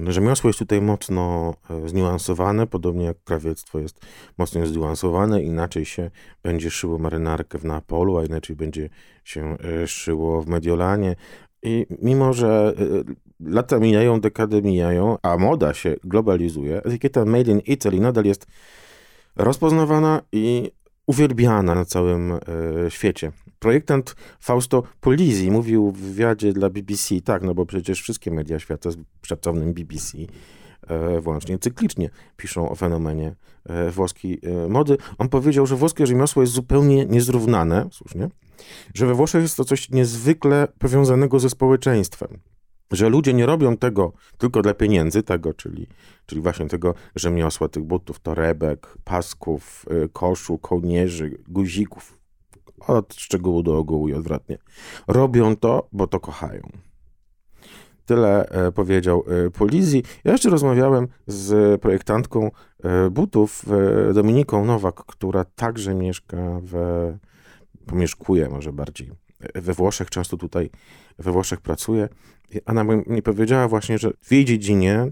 Rzemiosło 0.08 0.50
jest 0.50 0.60
tutaj 0.60 0.82
mocno 0.82 1.54
e, 1.70 1.90
zniuansowane, 1.90 2.68
podobnie 2.68 3.06
jak 3.06 3.24
krawiectwo 3.24 3.80
jest 3.80 4.06
mocno 4.38 4.66
zniuansowane. 4.66 5.44
Inaczej 5.44 5.86
się 5.86 6.12
będzie 6.44 6.72
szyło 6.72 6.98
marynarkę 6.98 7.58
w 7.58 7.66
Neapolu, 7.66 8.18
a 8.18 8.26
inaczej 8.26 8.56
będzie 8.56 8.90
się 9.24 9.58
e, 9.84 9.88
szyło 9.88 10.42
w 10.42 10.48
Mediolanie. 10.48 11.16
I 11.64 11.86
mimo, 12.02 12.34
że 12.34 12.74
e, 12.80 13.14
lata 13.50 13.80
mijają, 13.80 14.22
dekady 14.22 14.62
mijają, 14.62 15.18
a 15.22 15.38
moda 15.38 15.74
się 15.74 15.96
globalizuje, 16.04 16.78
etykieta 16.78 17.26
Made 17.26 17.52
in 17.52 17.60
Italy 17.60 18.00
nadal 18.00 18.26
jest 18.26 18.48
rozpoznawana 19.36 20.22
i 20.32 20.72
uwielbiana 21.08 21.76
na 21.76 21.86
całym 21.86 22.34
świecie. 22.90 23.32
Projektant 23.60 24.16
Fausto 24.40 24.84
Polizzi 25.02 25.52
mówił 25.52 25.92
w 25.92 25.98
wywiadzie 25.98 26.54
dla 26.54 26.70
BBC, 26.70 27.22
tak, 27.22 27.44
no 27.44 27.54
bo 27.54 27.66
przecież 27.66 28.02
wszystkie 28.02 28.32
media 28.32 28.60
świata 28.60 28.92
z 28.92 28.98
szacownym 29.22 29.74
BBC 29.74 30.18
e, 30.88 31.22
włącznie 31.22 31.60
cyklicznie 31.60 32.10
piszą 32.38 32.70
o 32.70 32.76
fenomenie 32.76 33.36
e, 33.66 33.92
włoskiej 33.92 34.40
e, 34.44 34.70
mody. 34.70 34.98
On 35.18 35.30
powiedział, 35.30 35.66
że 35.66 35.76
włoskie 35.76 36.08
rzemiosło 36.08 36.42
jest 36.42 36.54
zupełnie 36.54 37.06
niezrównane, 37.06 37.88
słusznie, 37.92 38.30
że 38.94 39.06
we 39.06 39.14
Włoszech 39.14 39.42
jest 39.42 39.58
to 39.58 39.66
coś 39.66 39.90
niezwykle 39.90 40.68
powiązanego 40.80 41.40
ze 41.40 41.50
społeczeństwem 41.50 42.40
że 42.92 43.10
ludzie 43.10 43.34
nie 43.34 43.46
robią 43.46 43.78
tego 43.78 44.14
tylko 44.38 44.62
dla 44.62 44.74
pieniędzy, 44.74 45.24
tego, 45.24 45.54
czyli, 45.54 45.88
czyli 46.26 46.42
właśnie 46.42 46.68
tego 46.68 46.94
rzemiosła, 47.16 47.70
tych 47.70 47.84
butów, 47.84 48.20
torebek, 48.20 48.98
pasków, 49.04 49.86
koszu, 50.14 50.58
kołnierzy, 50.58 51.38
guzików, 51.48 52.18
od 52.80 53.14
szczegółu 53.14 53.64
do 53.64 53.78
ogółu 53.78 54.10
i 54.10 54.14
odwrotnie. 54.14 54.58
Robią 55.08 55.56
to, 55.56 55.88
bo 55.92 56.08
to 56.08 56.20
kochają. 56.20 56.70
Tyle 58.06 58.50
e, 58.50 58.72
powiedział 58.72 59.24
e, 59.28 59.50
Polizji. 59.52 60.04
Ja 60.24 60.32
jeszcze 60.32 60.50
rozmawiałem 60.50 61.08
z 61.28 61.82
projektantką 61.82 62.52
e, 62.84 63.10
butów 63.10 63.66
Dominiką 64.14 64.66
Nowak, 64.66 64.96
która 64.96 65.46
także 65.46 65.96
mieszka 65.96 66.38
w, 66.64 66.74
pomieszkuje 67.86 68.50
może 68.50 68.74
bardziej 68.74 69.12
we 69.56 69.74
Włoszech, 69.74 70.10
często 70.10 70.38
tutaj 70.38 70.70
we 71.20 71.32
Włoszech 71.32 71.62
pracuje. 71.62 72.10
Ona 72.66 72.84
mi 72.84 73.22
powiedziała 73.22 73.68
właśnie, 73.68 73.98
że 73.98 74.12
w 74.22 74.32
jej 74.32 74.46
dziedzinie 74.46 75.08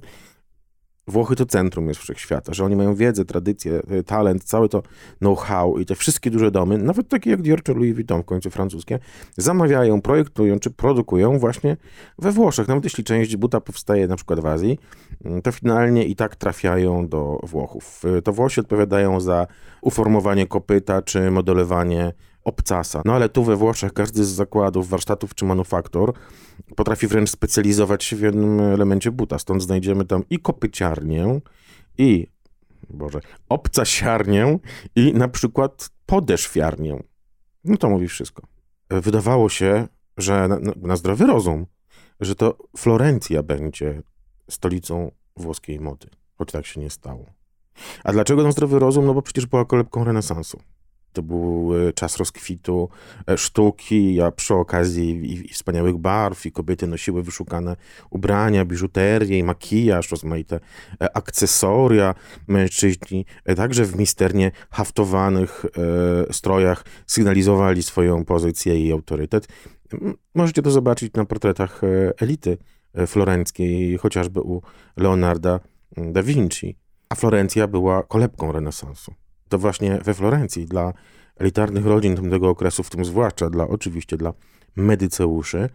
Włochy 1.07 1.35
to 1.35 1.45
centrum 1.45 1.87
jest 1.87 1.99
wszechświata, 1.99 2.53
że 2.53 2.65
oni 2.65 2.75
mają 2.75 2.95
wiedzę, 2.95 3.25
tradycję, 3.25 3.81
e, 3.89 4.03
talent, 4.03 4.43
całe 4.43 4.69
to 4.69 4.83
know-how 5.19 5.79
i 5.79 5.85
te 5.85 5.95
wszystkie 5.95 6.31
duże 6.31 6.51
domy, 6.51 6.77
nawet 6.77 7.07
takie 7.07 7.29
jak 7.29 7.41
Dior 7.41 7.63
czy 7.63 7.73
Louis 7.73 7.93
Vuitton 7.93 8.21
w 8.21 8.25
końcu 8.25 8.49
francuskie, 8.49 8.99
zamawiają, 9.37 10.01
projektują 10.01 10.59
czy 10.59 10.69
produkują 10.69 11.39
właśnie 11.39 11.77
we 12.19 12.31
Włoszech. 12.31 12.67
Nawet 12.67 12.83
jeśli 12.83 13.03
część 13.03 13.35
buta 13.35 13.61
powstaje 13.61 14.07
na 14.07 14.15
przykład 14.15 14.39
w 14.39 14.45
Azji, 14.45 14.79
mm, 15.25 15.41
to 15.41 15.51
finalnie 15.51 16.05
i 16.05 16.15
tak 16.15 16.35
trafiają 16.35 17.07
do 17.07 17.39
Włochów. 17.43 18.01
E, 18.17 18.21
to 18.21 18.33
Włosi 18.33 18.59
odpowiadają 18.59 19.19
za 19.19 19.47
uformowanie 19.81 20.47
kopyta 20.47 21.01
czy 21.01 21.31
modelowanie 21.31 22.13
obcasa. 22.43 23.01
No 23.05 23.13
ale 23.13 23.29
tu 23.29 23.43
we 23.43 23.55
Włoszech 23.55 23.93
każdy 23.93 24.25
z 24.25 24.29
zakładów, 24.29 24.89
warsztatów 24.89 25.35
czy 25.35 25.45
manufaktur 25.45 26.13
potrafi 26.75 27.07
wręcz 27.07 27.29
specjalizować 27.29 28.03
się 28.03 28.15
w 28.15 28.21
jednym 28.21 28.59
elemencie 28.59 29.11
buta. 29.11 29.39
Stąd 29.39 29.63
znajdziemy 29.63 30.05
tam 30.05 30.23
i 30.29 30.39
kopyciarnię, 30.39 31.41
i, 31.97 32.27
Boże, 32.89 33.19
obcasiarnię, 33.49 34.59
i 34.95 35.13
na 35.13 35.27
przykład 35.27 35.89
podeszwiarnię. 36.05 37.03
No 37.63 37.77
to 37.77 37.89
mówi 37.89 38.07
wszystko. 38.07 38.43
Wydawało 38.89 39.49
się, 39.49 39.87
że 40.17 40.47
na, 40.47 40.59
na 40.81 40.95
zdrowy 40.95 41.27
rozum, 41.27 41.65
że 42.19 42.35
to 42.35 42.57
Florencja 42.77 43.43
będzie 43.43 44.01
stolicą 44.49 45.11
włoskiej 45.37 45.79
mody, 45.79 46.07
choć 46.37 46.51
tak 46.51 46.65
się 46.65 46.81
nie 46.81 46.89
stało. 46.89 47.25
A 48.03 48.11
dlaczego 48.11 48.43
na 48.43 48.51
zdrowy 48.51 48.79
rozum? 48.79 49.05
No 49.05 49.13
bo 49.13 49.21
przecież 49.21 49.45
była 49.45 49.65
kolebką 49.65 50.03
renesansu. 50.03 50.59
To 51.13 51.21
był 51.21 51.71
e, 51.87 51.93
czas 51.93 52.17
rozkwitu 52.17 52.89
e, 53.27 53.37
sztuki, 53.37 54.21
a 54.21 54.31
przy 54.31 54.53
okazji 54.53 55.09
i, 55.09 55.45
i 55.45 55.53
wspaniałych 55.53 55.97
barw, 55.97 56.45
i 56.45 56.51
kobiety 56.51 56.87
nosiły 56.87 57.23
wyszukane 57.23 57.75
ubrania, 58.09 58.65
biżuterię 58.65 59.39
i 59.39 59.43
makijaż, 59.43 60.11
rozmaite 60.11 60.59
e, 61.01 61.17
akcesoria. 61.17 62.15
Mężczyźni 62.47 63.25
także 63.55 63.85
w 63.85 63.95
misternie 63.95 64.51
haftowanych 64.69 65.65
strojach 66.31 66.85
sygnalizowali 67.07 67.83
swoją 67.83 68.25
pozycję 68.25 68.87
i 68.87 68.91
autorytet. 68.91 69.47
Możecie 70.35 70.61
to 70.61 70.71
zobaczyć 70.71 71.13
na 71.13 71.25
portretach 71.25 71.81
elity 72.17 72.57
florenckiej, 73.07 73.97
chociażby 73.97 74.41
u 74.41 74.61
Leonarda 74.97 75.59
da 75.97 76.23
Vinci. 76.23 76.83
a 77.13 77.15
Florencja 77.15 77.67
była 77.67 78.03
kolebką 78.03 78.51
renesansu. 78.51 79.13
To 79.53 79.57
właśnie 79.57 79.99
we 80.03 80.13
Florencji 80.13 80.65
dla 80.65 80.93
elitarnych 81.35 81.85
rodzin 81.85 82.15
tamtego 82.15 82.49
okresu, 82.49 82.83
w 82.83 82.89
tym 82.89 83.05
zwłaszcza 83.05 83.49
dla, 83.49 83.67
oczywiście 83.67 84.17
dla 84.17 84.33
medyceuszy, 84.75 85.69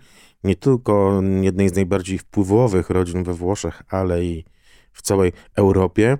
nie 0.44 0.56
tylko 0.56 1.22
jednej 1.40 1.68
z 1.68 1.74
najbardziej 1.74 2.18
wpływowych 2.18 2.90
rodzin 2.90 3.24
we 3.24 3.34
Włoszech, 3.34 3.82
ale 3.88 4.24
i 4.24 4.44
w 4.92 5.02
całej 5.02 5.32
Europie, 5.56 6.18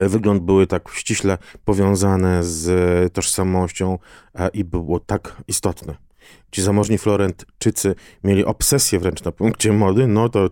wygląd 0.00 0.42
były 0.42 0.66
tak 0.66 0.88
ściśle 0.88 1.38
powiązane 1.64 2.44
z 2.44 3.12
tożsamością 3.12 3.98
i 4.52 4.64
było 4.64 5.00
tak 5.00 5.42
istotne. 5.48 6.07
Ci 6.50 6.62
zamożni 6.62 6.98
Florentczycy 6.98 7.94
mieli 8.24 8.44
obsesję 8.44 8.98
wręcz 8.98 9.24
na 9.24 9.32
punkcie 9.32 9.72
mody, 9.72 10.06
no 10.06 10.28
to 10.28 10.50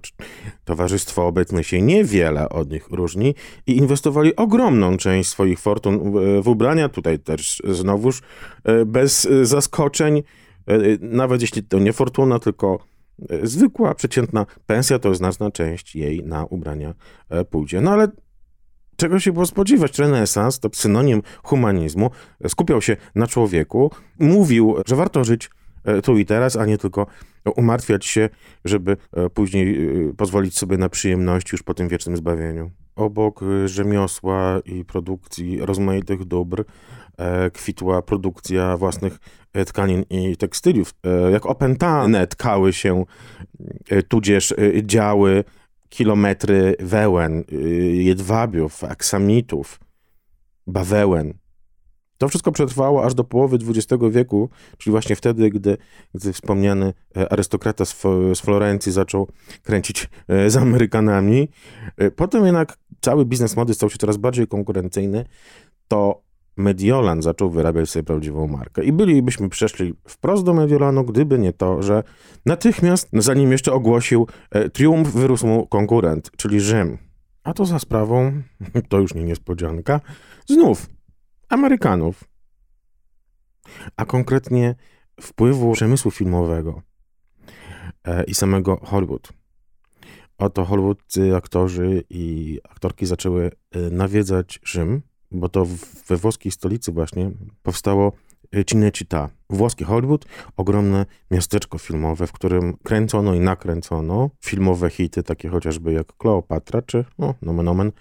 towarzystwo 0.64 1.26
obecne 1.26 1.64
się 1.64 1.82
niewiele 1.82 2.48
od 2.48 2.70
nich 2.70 2.88
różni 2.90 3.34
i 3.66 3.76
inwestowali 3.76 4.36
ogromną 4.36 4.96
część 4.96 5.30
swoich 5.30 5.60
fortun 5.60 6.12
w 6.42 6.48
ubrania, 6.48 6.88
tutaj 6.88 7.18
też 7.18 7.62
znowuż 7.68 8.22
e, 8.64 8.84
bez 8.84 9.28
zaskoczeń, 9.42 10.18
e, 10.18 10.22
nawet 11.00 11.40
jeśli 11.40 11.62
to 11.62 11.78
nie 11.78 11.92
fortuna, 11.92 12.38
tylko 12.38 12.78
e, 13.30 13.46
zwykła, 13.46 13.94
przeciętna 13.94 14.46
pensja, 14.66 14.98
to 14.98 15.14
znaczna 15.14 15.50
część 15.50 15.96
jej 15.96 16.24
na 16.24 16.44
ubrania 16.44 16.94
pójdzie. 17.50 17.80
No 17.80 17.90
ale 17.90 18.08
czego 18.96 19.20
się 19.20 19.32
było 19.32 19.46
spodziewać? 19.46 19.98
Renesans 19.98 20.60
to 20.60 20.68
synonim 20.72 21.22
humanizmu, 21.42 22.10
skupiał 22.48 22.82
się 22.82 22.96
na 23.14 23.26
człowieku, 23.26 23.90
mówił, 24.18 24.76
że 24.86 24.96
warto 24.96 25.24
żyć 25.24 25.50
E, 25.50 25.55
tu 26.04 26.18
i 26.18 26.24
teraz, 26.24 26.56
a 26.56 26.66
nie 26.66 26.78
tylko 26.78 27.06
umartwiać 27.56 28.06
się, 28.06 28.28
żeby 28.64 28.96
e, 29.12 29.30
później 29.30 29.88
e, 30.08 30.12
pozwolić 30.14 30.58
sobie 30.58 30.76
na 30.76 30.88
przyjemność 30.88 31.52
już 31.52 31.62
po 31.62 31.74
tym 31.74 31.88
wiecznym 31.88 32.16
zbawieniu. 32.16 32.70
Obok 32.96 33.40
rzemiosła 33.66 34.60
i 34.64 34.84
produkcji 34.84 35.58
rozmaitych 35.60 36.24
dóbr 36.24 36.64
kwitła 37.52 38.02
produkcja 38.02 38.76
własnych 38.76 39.18
tkanin 39.66 40.04
i 40.10 40.36
tekstyliów. 40.36 40.94
Jak 41.32 41.46
opętane 41.46 42.26
tkały 42.26 42.72
się, 42.72 43.04
tudzież 44.08 44.54
działy 44.82 45.44
kilometry 45.88 46.76
wełen, 46.80 47.44
jedwabiów, 47.92 48.84
aksamitów, 48.84 49.80
bawełen. 50.66 51.34
To 52.18 52.28
wszystko 52.28 52.52
przetrwało 52.52 53.04
aż 53.04 53.14
do 53.14 53.24
połowy 53.24 53.58
XX 53.68 54.02
wieku, 54.10 54.48
czyli 54.78 54.92
właśnie 54.92 55.16
wtedy, 55.16 55.50
gdy, 55.50 55.76
gdy 56.14 56.32
wspomniany 56.32 56.92
e, 57.16 57.32
arystokrata 57.32 57.84
z, 57.84 58.02
z 58.34 58.40
Florencji 58.40 58.92
zaczął 58.92 59.28
kręcić 59.62 60.08
e, 60.28 60.50
z 60.50 60.56
Amerykanami. 60.56 61.48
E, 61.96 62.10
potem 62.10 62.44
jednak 62.44 62.78
cały 63.00 63.24
biznes 63.24 63.56
mody 63.56 63.74
stał 63.74 63.90
się 63.90 63.98
coraz 63.98 64.16
bardziej 64.16 64.46
konkurencyjny. 64.46 65.24
To 65.88 66.26
Mediolan 66.56 67.22
zaczął 67.22 67.50
wyrabiać 67.50 67.90
sobie 67.90 68.02
prawdziwą 68.02 68.46
markę. 68.46 68.84
I 68.84 68.92
bylibyśmy 68.92 69.48
przeszli 69.48 69.94
wprost 70.08 70.44
do 70.44 70.54
Mediolanu, 70.54 71.04
gdyby 71.04 71.38
nie 71.38 71.52
to, 71.52 71.82
że 71.82 72.02
natychmiast, 72.46 73.08
zanim 73.12 73.52
jeszcze 73.52 73.72
ogłosił 73.72 74.26
triumf, 74.72 75.08
wyrósł 75.08 75.46
mu 75.46 75.66
konkurent, 75.66 76.30
czyli 76.36 76.60
Rzym. 76.60 76.98
A 77.44 77.52
to 77.52 77.64
za 77.64 77.78
sprawą, 77.78 78.32
to 78.88 78.98
już 78.98 79.14
nie 79.14 79.24
niespodzianka, 79.24 80.00
znów 80.46 80.86
Amerykanów, 81.48 82.24
a 83.96 84.04
konkretnie 84.04 84.74
wpływu 85.20 85.72
przemysłu 85.72 86.10
filmowego 86.10 86.82
e, 88.04 88.24
i 88.24 88.34
samego 88.34 88.76
Hollywood. 88.76 89.32
Oto 90.38 90.64
Hollywood 90.64 90.98
aktorzy 91.36 92.04
i 92.10 92.58
aktorki 92.70 93.06
zaczęły 93.06 93.50
e, 93.70 93.78
nawiedzać 93.90 94.60
Rzym, 94.64 95.02
bo 95.30 95.48
to 95.48 95.66
we 96.08 96.16
włoskiej 96.16 96.52
stolicy 96.52 96.92
właśnie 96.92 97.30
powstało 97.62 98.12
e, 98.52 98.64
Cinecittà. 98.64 99.28
Włoski 99.50 99.84
Hollywood, 99.84 100.24
ogromne 100.56 101.06
miasteczko 101.30 101.78
filmowe, 101.78 102.26
w 102.26 102.32
którym 102.32 102.76
kręcono 102.82 103.34
i 103.34 103.40
nakręcono 103.40 104.30
filmowe 104.44 104.90
hity, 104.90 105.22
takie 105.22 105.48
chociażby 105.48 105.92
jak 105.92 106.06
Kleopatra 106.18 106.82
czy, 106.82 107.04
no, 107.18 107.34
nomen 107.42 107.68
omen, 107.68 107.92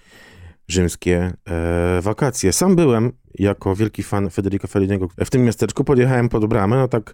rzymskie 0.67 1.34
e, 1.49 2.01
wakacje. 2.01 2.54
Sam 2.54 2.75
byłem 2.75 3.12
jako 3.39 3.75
wielki 3.75 4.04
fan 4.04 4.30
Federico 4.30 4.67
Felliniego 4.67 5.08
w 5.25 5.30
tym 5.30 5.43
miasteczku, 5.43 5.84
podjechałem 5.84 6.30
pod 6.30 6.45
bramę, 6.45 6.78
no 6.78 6.88
tak 6.88 7.13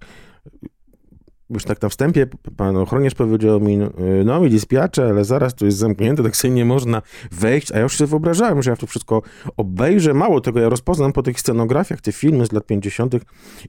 już 1.54 1.64
tak 1.64 1.82
na 1.82 1.90
wstępie 1.90 2.28
pan 2.58 2.78
ochroniarz 2.78 3.16
powiedział 3.16 3.60
mi, 3.60 3.78
no 4.26 4.42
mi 4.42 4.50
dispiacze, 4.50 5.10
ale 5.10 5.26
zaraz 5.26 5.56
tu 5.56 5.66
jest 5.66 5.78
zamknięte, 5.78 6.24
tak 6.24 6.36
sobie 6.36 6.54
nie 6.54 6.66
można 6.66 7.02
wejść, 7.32 7.72
a 7.72 7.76
ja 7.76 7.84
już 7.84 7.96
sobie 7.96 8.08
wyobrażałem, 8.08 8.64
że 8.64 8.70
ja 8.70 8.76
to 8.76 8.88
wszystko 8.88 9.22
obejrzę. 9.58 10.14
Mało 10.14 10.42
tego, 10.42 10.60
ja 10.60 10.70
rozpoznam 10.70 11.14
po 11.14 11.24
tych 11.24 11.40
scenografiach 11.40 12.02
te 12.02 12.12
filmy 12.12 12.46
z 12.46 12.52
lat 12.52 12.66
50. 12.66 13.16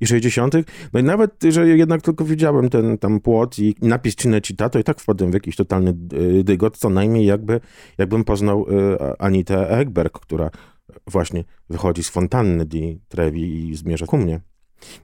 i 0.01 0.07
60. 0.07 0.55
No 0.93 1.01
i 1.01 1.03
nawet, 1.03 1.31
że 1.49 1.69
jednak 1.69 2.03
tylko 2.03 2.25
widziałem 2.25 2.69
ten 2.69 2.99
tam 2.99 3.21
płot 3.21 3.59
i 3.59 3.75
napis 3.83 4.15
Cinecittà, 4.15 4.71
to 4.71 4.79
i 4.79 4.85
tak 4.85 5.01
wpadłem 5.01 5.31
w 5.31 5.35
jakiś 5.35 5.57
totalny 5.57 5.95
y, 6.13 6.45
dygot, 6.45 6.77
co 6.77 6.91
najmniej 6.91 7.27
jakby, 7.27 7.61
jakbym 7.99 8.25
poznał 8.25 8.67
y, 8.69 9.19
Anitę 9.19 9.69
Egberg, 9.71 10.21
która 10.21 10.51
właśnie 11.07 11.45
wychodzi 11.71 12.03
z 12.03 12.09
fontanny 12.09 12.67
di 12.67 13.01
Trevi 13.09 13.69
i 13.69 13.75
zmierza 13.77 14.07
ku 14.07 14.19
mnie. 14.19 14.41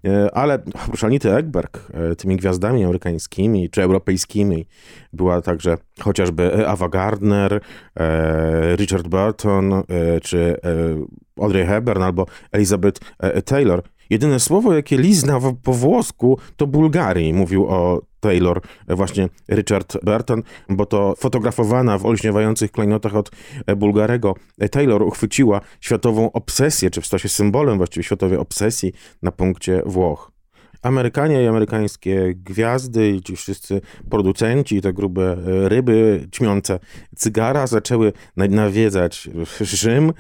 E, 0.05 0.35
ale 0.35 0.59
oprócz 0.85 1.05
Anity 1.05 1.35
Ekberg, 1.35 1.91
e, 1.95 2.17
tymi 2.17 2.37
gwiazdami 2.37 2.85
amerykańskimi 2.85 3.71
czy 3.71 3.83
europejskimi 3.83 4.67
była 5.13 5.43
także 5.43 5.79
chociażby 6.01 6.69
Ava 6.69 6.89
Gardner, 6.89 7.61
e, 7.97 8.77
Richard 8.77 9.09
Burton 9.09 9.83
czy 10.23 10.57
Audrey 11.41 11.67
Hepburn 11.67 12.03
albo 12.03 12.27
Elizabeth 12.53 13.01
Taylor. 13.45 13.83
Jedyne 14.11 14.41
słowo, 14.41 14.75
jakie 14.75 14.99
lizna 14.99 15.41
po 15.63 15.73
włosku, 15.73 16.39
to 16.57 16.67
Bułgarii. 16.67 17.35
Mówił 17.35 17.67
o 17.69 18.03
Taylor, 18.21 18.61
właśnie 18.89 19.29
Richard 19.51 20.05
Burton, 20.05 20.43
bo 20.69 20.87
to 20.87 21.15
fotografowana 21.19 21.99
w 21.99 22.07
olśniewających 22.07 22.73
klejnotach 22.73 23.17
od 23.17 23.31
Bułgarego 23.77 24.35
Taylor 24.71 25.03
uchwyciła 25.03 25.61
światową 25.81 26.33
obsesję, 26.33 26.91
czy 26.91 27.03
stała 27.03 27.19
się 27.19 27.29
symbolem 27.29 27.77
właściwie 27.77 28.05
światowej 28.05 28.39
obsesji 28.39 28.93
na 29.23 29.33
punkcie 29.33 29.83
Włoch. 29.87 30.33
Amerykanie 30.83 31.43
i 31.43 31.47
amerykańskie 31.47 32.35
gwiazdy 32.35 33.11
i 33.11 33.23
ci 33.23 33.37
wszyscy 33.37 33.81
producenci, 34.11 34.81
te 34.81 34.93
grube 34.93 35.37
ryby 35.45 36.29
ćmiące 36.35 36.79
cygara 37.17 37.67
zaczęły 37.67 38.13
nawiedzać 38.37 39.31
Rzym 39.61 40.13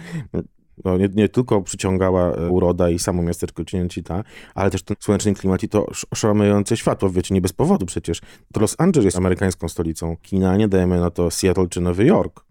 no, 0.85 0.99
nie, 0.99 1.09
nie, 1.15 1.29
tylko 1.29 1.63
przyciągała 1.63 2.33
e, 2.33 2.49
uroda 2.49 2.91
i 2.91 2.99
samo 2.99 3.23
miasteczko 3.23 3.63
Cinecittà, 3.63 4.25
ale 4.55 4.71
też 4.71 4.83
ten 4.83 4.97
słoneczny 5.01 5.35
klimat 5.35 5.63
i 5.63 5.69
to 5.69 5.87
oszałamiające 6.11 6.77
światło, 6.77 7.11
wiecie, 7.11 7.35
nie 7.35 7.41
bez 7.41 7.53
powodu 7.53 7.87
przecież. 7.87 8.21
To 8.53 8.61
Los 8.61 8.75
Angeles 8.79 9.05
jest 9.05 9.17
amerykańską 9.17 9.69
stolicą 9.69 10.17
kina, 10.23 10.57
nie 10.57 10.69
dajemy 10.69 11.01
na 11.01 11.11
to 11.11 11.31
Seattle 11.31 11.69
czy 11.69 11.81
Nowy 11.81 12.05
Jork, 12.05 12.45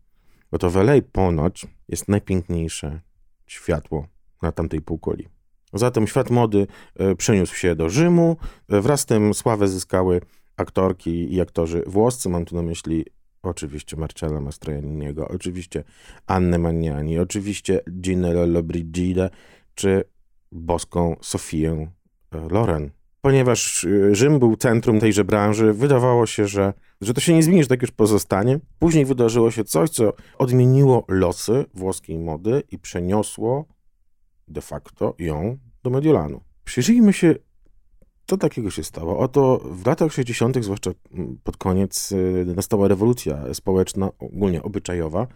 bo 0.52 0.58
to 0.58 0.70
w 0.70 0.78
LA 0.78 0.94
ponoć 1.12 1.68
jest 1.88 2.08
najpiękniejsze 2.08 3.02
światło 3.48 4.08
na 4.42 4.52
tamtej 4.52 4.82
półkuli. 4.82 5.28
Zatem 5.74 6.08
świat 6.08 6.30
mody 6.30 6.68
e, 6.96 7.16
przeniósł 7.16 7.56
się 7.56 7.76
do 7.76 7.90
Rzymu, 7.90 8.38
e, 8.70 8.82
wraz 8.82 9.00
z 9.00 9.06
tym 9.06 9.34
sławę 9.34 9.68
zyskały 9.68 10.22
aktorki 10.58 11.34
i 11.34 11.42
aktorzy 11.42 11.84
włoscy, 11.88 12.30
mam 12.30 12.46
tu 12.46 12.56
na 12.56 12.62
myśli 12.62 13.06
Oczywiście 13.44 13.98
Marcella 13.98 14.42
Mastroianniego, 14.42 15.28
oczywiście 15.28 15.84
Annę 16.28 16.58
Magnani, 16.58 17.20
oczywiście 17.20 17.82
Ginę 17.92 18.34
Lollobrigida, 18.34 19.30
czy 19.76 20.04
boską 20.52 21.16
Sofię 21.22 21.92
e, 22.32 22.50
Loren. 22.50 22.92
Ponieważ 23.22 23.86
e, 23.86 24.16
Rzym 24.16 24.40
był 24.40 24.56
centrum 24.56 25.00
tejże 25.00 25.24
branży, 25.24 25.74
wydawało 25.74 26.26
się, 26.26 26.48
że, 26.48 26.74
że 27.02 27.14
to 27.14 27.22
się 27.22 27.34
nie 27.34 27.44
zmieni, 27.44 27.64
że 27.64 27.70
tak 27.70 27.82
już 27.82 27.92
pozostanie. 27.92 28.60
Później 28.80 29.06
wydarzyło 29.06 29.52
się 29.52 29.64
coś, 29.64 29.90
co 29.90 30.14
odmieniło 30.38 31.06
losy 31.08 31.66
włoskiej 31.74 32.20
mody 32.20 32.64
i 32.72 32.80
przeniosło 32.80 33.66
de 34.48 34.62
facto 34.62 35.16
ją 35.20 35.58
do 35.84 35.90
Mediolanu. 35.90 36.42
Przyjrzyjmy 36.64 37.14
się 37.14 37.36
co 38.28 38.38
takiego 38.38 38.72
się 38.72 38.84
stało? 38.84 39.20
Oto 39.20 39.62
w 39.72 39.86
latach 39.86 40.14
60., 40.14 40.64
zwłaszcza 40.64 40.92
pod 41.44 41.58
koniec, 41.58 42.12
y, 42.12 42.46
nastała 42.56 42.88
rewolucja 42.88 43.54
społeczna, 43.54 44.10
ogólnie 44.20 44.64
obyczajowa. 44.64 45.28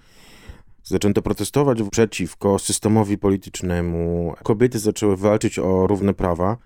Zaczęto 0.84 1.22
protestować 1.22 1.78
przeciwko 1.92 2.60
systemowi 2.60 3.18
politycznemu. 3.18 4.34
Kobiety 4.44 4.80
zaczęły 4.80 5.18
walczyć 5.18 5.60
o 5.60 5.88
równe 5.88 6.14
prawa 6.14 6.58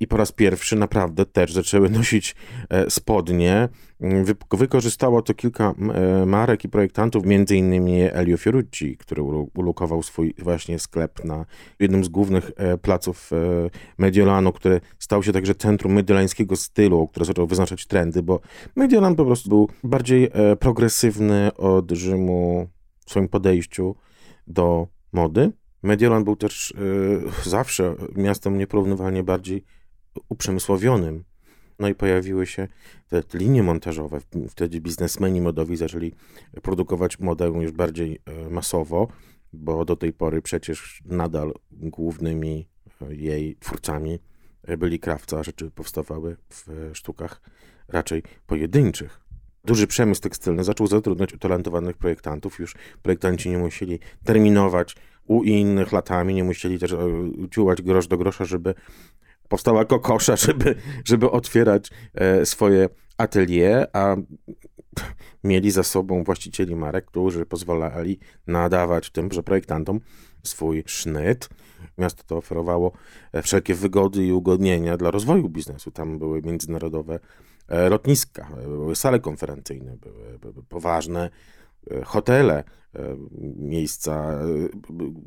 i 0.00 0.06
po 0.06 0.16
raz 0.16 0.32
pierwszy 0.32 0.76
naprawdę 0.76 1.26
też 1.26 1.52
zaczęły 1.52 1.90
nosić 1.90 2.36
e, 2.70 2.90
spodnie. 2.90 3.68
Mm, 4.00 4.24
wy, 4.24 4.34
wykorzystało 4.52 5.22
to 5.22 5.34
kilka 5.34 5.74
e, 5.94 6.26
marek 6.26 6.64
i 6.64 6.68
projektantów, 6.68 7.26
między 7.26 7.56
innymi 7.56 8.00
Elio 8.02 8.36
Fiorucci, 8.36 8.96
który 8.96 9.22
ulokował 9.54 10.02
swój 10.02 10.34
właśnie 10.38 10.78
sklep 10.78 11.24
na 11.24 11.46
jednym 11.80 12.04
z 12.04 12.08
głównych 12.08 12.50
e, 12.56 12.78
placów 12.78 13.30
Mediolanu, 13.98 14.52
który 14.52 14.80
stał 14.98 15.22
się 15.22 15.32
także 15.32 15.54
centrum 15.54 15.92
mediolańskiego 15.92 16.56
stylu, 16.56 17.08
który 17.08 17.26
zaczął 17.26 17.46
wyznaczać 17.46 17.86
trendy, 17.86 18.22
bo 18.22 18.40
Mediolan 18.76 19.14
po 19.14 19.24
prostu 19.24 19.48
był 19.48 19.68
bardziej 19.84 20.30
progresywny 20.60 21.54
od 21.56 21.90
Rzymu 21.90 22.68
w 23.06 23.10
swoim 23.10 23.28
podejściu 23.28 23.96
do 24.46 24.86
mody. 25.12 25.52
Mediolan 25.82 26.24
był 26.24 26.36
też 26.36 26.74
zawsze 27.44 27.94
miastem 28.16 28.58
nieporównywalnie 28.58 29.22
bardziej 29.22 29.64
uprzemysłowionym. 30.28 31.24
No 31.78 31.88
i 31.88 31.94
pojawiły 31.94 32.46
się 32.46 32.68
te 33.08 33.22
linie 33.34 33.62
montażowe. 33.62 34.20
Wtedy 34.48 34.80
biznesmeni 34.80 35.40
modowi 35.40 35.76
zaczęli 35.76 36.12
produkować 36.62 37.18
modę 37.18 37.52
już 37.62 37.72
bardziej 37.72 38.20
y, 38.46 38.50
masowo, 38.50 39.08
bo 39.52 39.84
do 39.84 39.96
tej 39.96 40.12
pory 40.12 40.42
przecież 40.42 41.02
nadal 41.04 41.52
głównymi 41.70 42.68
y, 43.02 43.16
jej 43.16 43.56
twórcami 43.56 44.18
byli 44.78 44.98
krawca, 44.98 45.42
rzeczy 45.42 45.70
powstawały 45.70 46.36
w 46.48 46.90
sztukach 46.92 47.40
raczej 47.88 48.22
pojedynczych. 48.46 49.20
Duży 49.64 49.86
przemysł 49.86 50.20
tekstylny 50.20 50.64
zaczął 50.64 50.86
zatrudniać 50.86 51.34
utalentowanych 51.34 51.96
projektantów. 51.96 52.58
Już 52.58 52.74
projektanci 53.02 53.50
nie 53.50 53.58
musieli 53.58 53.98
terminować 54.24 54.96
u 55.26 55.42
innych 55.42 55.92
latami, 55.92 56.34
nie 56.34 56.44
musieli 56.44 56.78
też 56.78 56.94
ciułać 57.50 57.82
grosz 57.82 58.06
do 58.06 58.18
grosza, 58.18 58.44
żeby 58.44 58.74
powstała 59.54 59.84
kokosza, 59.84 60.36
żeby, 60.46 60.74
żeby 61.04 61.30
otwierać 61.30 61.90
e, 62.14 62.46
swoje 62.46 62.88
atelier, 63.18 63.88
a 63.92 64.16
mieli 65.44 65.70
za 65.70 65.82
sobą 65.82 66.24
właścicieli 66.24 66.76
marek, 66.76 67.04
którzy 67.04 67.46
pozwalali 67.46 68.18
nadawać 68.46 69.10
tymże 69.10 69.42
projektantom 69.42 70.00
swój 70.42 70.82
sznyt. 70.86 71.48
Miasto 71.98 72.22
to 72.26 72.36
oferowało 72.36 72.92
e, 73.32 73.42
wszelkie 73.42 73.74
wygody 73.74 74.24
i 74.24 74.32
ugodnienia 74.32 74.96
dla 74.96 75.10
rozwoju 75.10 75.48
biznesu. 75.48 75.90
Tam 75.90 76.18
były 76.18 76.42
międzynarodowe 76.42 77.18
e, 77.68 77.88
lotniska, 77.88 78.48
były 78.64 78.96
sale 78.96 79.20
konferencyjne, 79.20 79.96
były, 79.96 80.38
były 80.38 80.64
poważne 80.68 81.30
hotele, 82.04 82.64
miejsca 83.56 84.38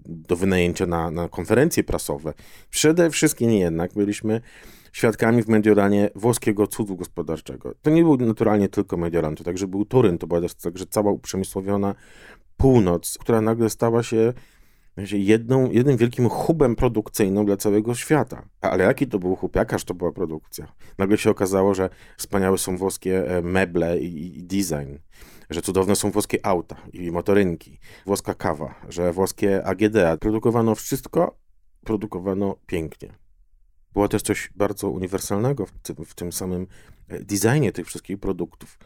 do 0.05 0.35
wynajęcia 0.35 0.85
na, 0.85 1.11
na 1.11 1.29
konferencje 1.29 1.83
prasowe. 1.83 2.33
Przede 2.69 3.09
wszystkim 3.09 3.51
jednak 3.51 3.93
byliśmy 3.93 4.41
świadkami 4.91 5.43
w 5.43 5.47
Mediolanie 5.47 6.09
włoskiego 6.15 6.67
cudu 6.67 6.95
gospodarczego. 6.95 7.73
To 7.81 7.89
nie 7.89 8.03
był 8.03 8.17
naturalnie 8.17 8.69
tylko 8.69 8.97
Mediolan, 8.97 9.35
to 9.35 9.43
także 9.43 9.67
był 9.67 9.85
Turyn, 9.85 10.17
to 10.17 10.27
była 10.27 10.41
także 10.63 10.85
cała 10.85 11.11
uprzemysłowiona 11.11 11.95
północ, 12.57 13.17
która 13.19 13.41
nagle 13.41 13.69
stała 13.69 14.03
się 14.03 14.33
jedną, 15.11 15.71
jednym 15.71 15.97
wielkim 15.97 16.29
hubem 16.29 16.75
produkcyjnym 16.75 17.45
dla 17.45 17.57
całego 17.57 17.95
świata. 17.95 18.45
Ale 18.61 18.83
jaki 18.83 19.07
to 19.07 19.19
był 19.19 19.35
hub, 19.35 19.55
jakaż 19.55 19.83
to 19.83 19.93
była 19.93 20.11
produkcja? 20.11 20.67
Nagle 20.97 21.17
się 21.17 21.29
okazało, 21.29 21.73
że 21.73 21.89
wspaniałe 22.17 22.57
są 22.57 22.77
włoskie 22.77 23.37
e, 23.37 23.41
meble 23.41 23.99
i, 23.99 24.37
i 24.39 24.43
design 24.43 24.97
że 25.49 25.61
cudowne 25.61 25.95
są 25.95 26.11
włoskie 26.11 26.45
auta 26.45 26.75
i 26.93 27.11
motorynki, 27.11 27.79
włoska 28.05 28.33
kawa, 28.33 28.75
że 28.89 29.13
włoskie 29.13 29.65
AGD. 29.65 29.95
Produkowano 30.19 30.75
wszystko, 30.75 31.37
produkowano 31.83 32.55
pięknie. 32.65 33.13
Było 33.93 34.07
też 34.07 34.21
coś 34.21 34.49
bardzo 34.55 34.89
uniwersalnego 34.89 35.65
w 35.65 35.71
tym, 35.71 35.95
w 36.05 36.13
tym 36.15 36.31
samym 36.31 36.67
e, 37.07 37.19
designie 37.19 37.71
tych 37.71 37.87
wszystkich 37.87 38.19
produktów. 38.19 38.77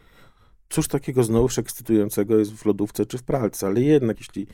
Cóż 0.68 0.88
takiego 0.88 1.24
znowuż 1.24 1.58
ekscytującego 1.58 2.38
jest 2.38 2.52
w 2.52 2.66
lodówce 2.66 3.06
czy 3.06 3.18
w 3.18 3.22
pralce, 3.22 3.66
ale 3.66 3.80
jednak 3.80 4.18
jeśli 4.18 4.46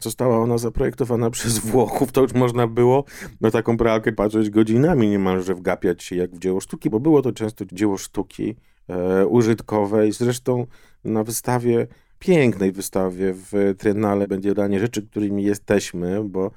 została 0.00 0.38
ona 0.38 0.58
zaprojektowana 0.58 1.30
przez 1.36 1.58
Włochów, 1.58 2.12
to 2.12 2.22
już 2.22 2.34
można 2.34 2.66
było 2.66 3.04
na 3.40 3.50
taką 3.50 3.76
pralkę 3.76 4.12
patrzeć 4.12 4.50
godzinami, 4.50 5.08
niemalże 5.08 5.54
wgapiać 5.54 6.02
się 6.02 6.16
jak 6.16 6.34
w 6.34 6.38
dzieło 6.38 6.60
sztuki, 6.60 6.90
bo 6.90 7.00
było 7.00 7.22
to 7.22 7.32
często 7.32 7.64
dzieło 7.72 7.98
sztuki 7.98 8.56
e, 8.88 9.26
użytkowej. 9.26 10.12
Zresztą 10.12 10.66
na 11.04 11.24
wystawie, 11.24 11.86
pięknej 12.18 12.72
wystawie 12.72 13.34
w 13.34 13.74
Triennale 13.78 14.28
będzie 14.28 14.54
danie 14.54 14.80
rzeczy, 14.80 15.02
którymi 15.02 15.44
jesteśmy, 15.44 16.24
bo 16.24 16.50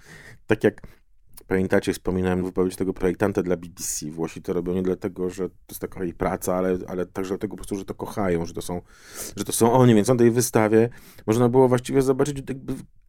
tak 0.47 0.63
jak 0.63 0.81
pamiętacie, 1.51 1.93
wspominałem 1.93 2.43
wypowiedź 2.45 2.75
tego 2.75 2.93
projektanta 2.93 3.43
dla 3.43 3.57
BBC. 3.57 4.05
Włosi 4.11 4.41
to 4.41 4.53
robią 4.53 4.73
nie 4.73 4.83
dlatego, 4.83 5.29
że 5.29 5.49
to 5.49 5.55
jest 5.69 5.81
taka 5.81 6.03
ich 6.03 6.15
praca, 6.15 6.55
ale, 6.55 6.77
ale 6.87 7.05
także 7.05 7.29
dlatego 7.29 7.51
po 7.51 7.57
prostu, 7.57 7.75
że 7.75 7.85
to 7.85 7.93
kochają, 7.93 8.45
że 8.45 8.53
to 8.53 8.61
są, 8.61 8.81
że 9.35 9.43
to 9.43 9.51
są 9.51 9.73
oni. 9.73 9.95
Więc 9.95 10.07
na 10.07 10.15
tej 10.15 10.31
wystawie 10.31 10.89
można 11.27 11.49
było 11.49 11.67
właściwie 11.67 12.01
zobaczyć 12.01 12.43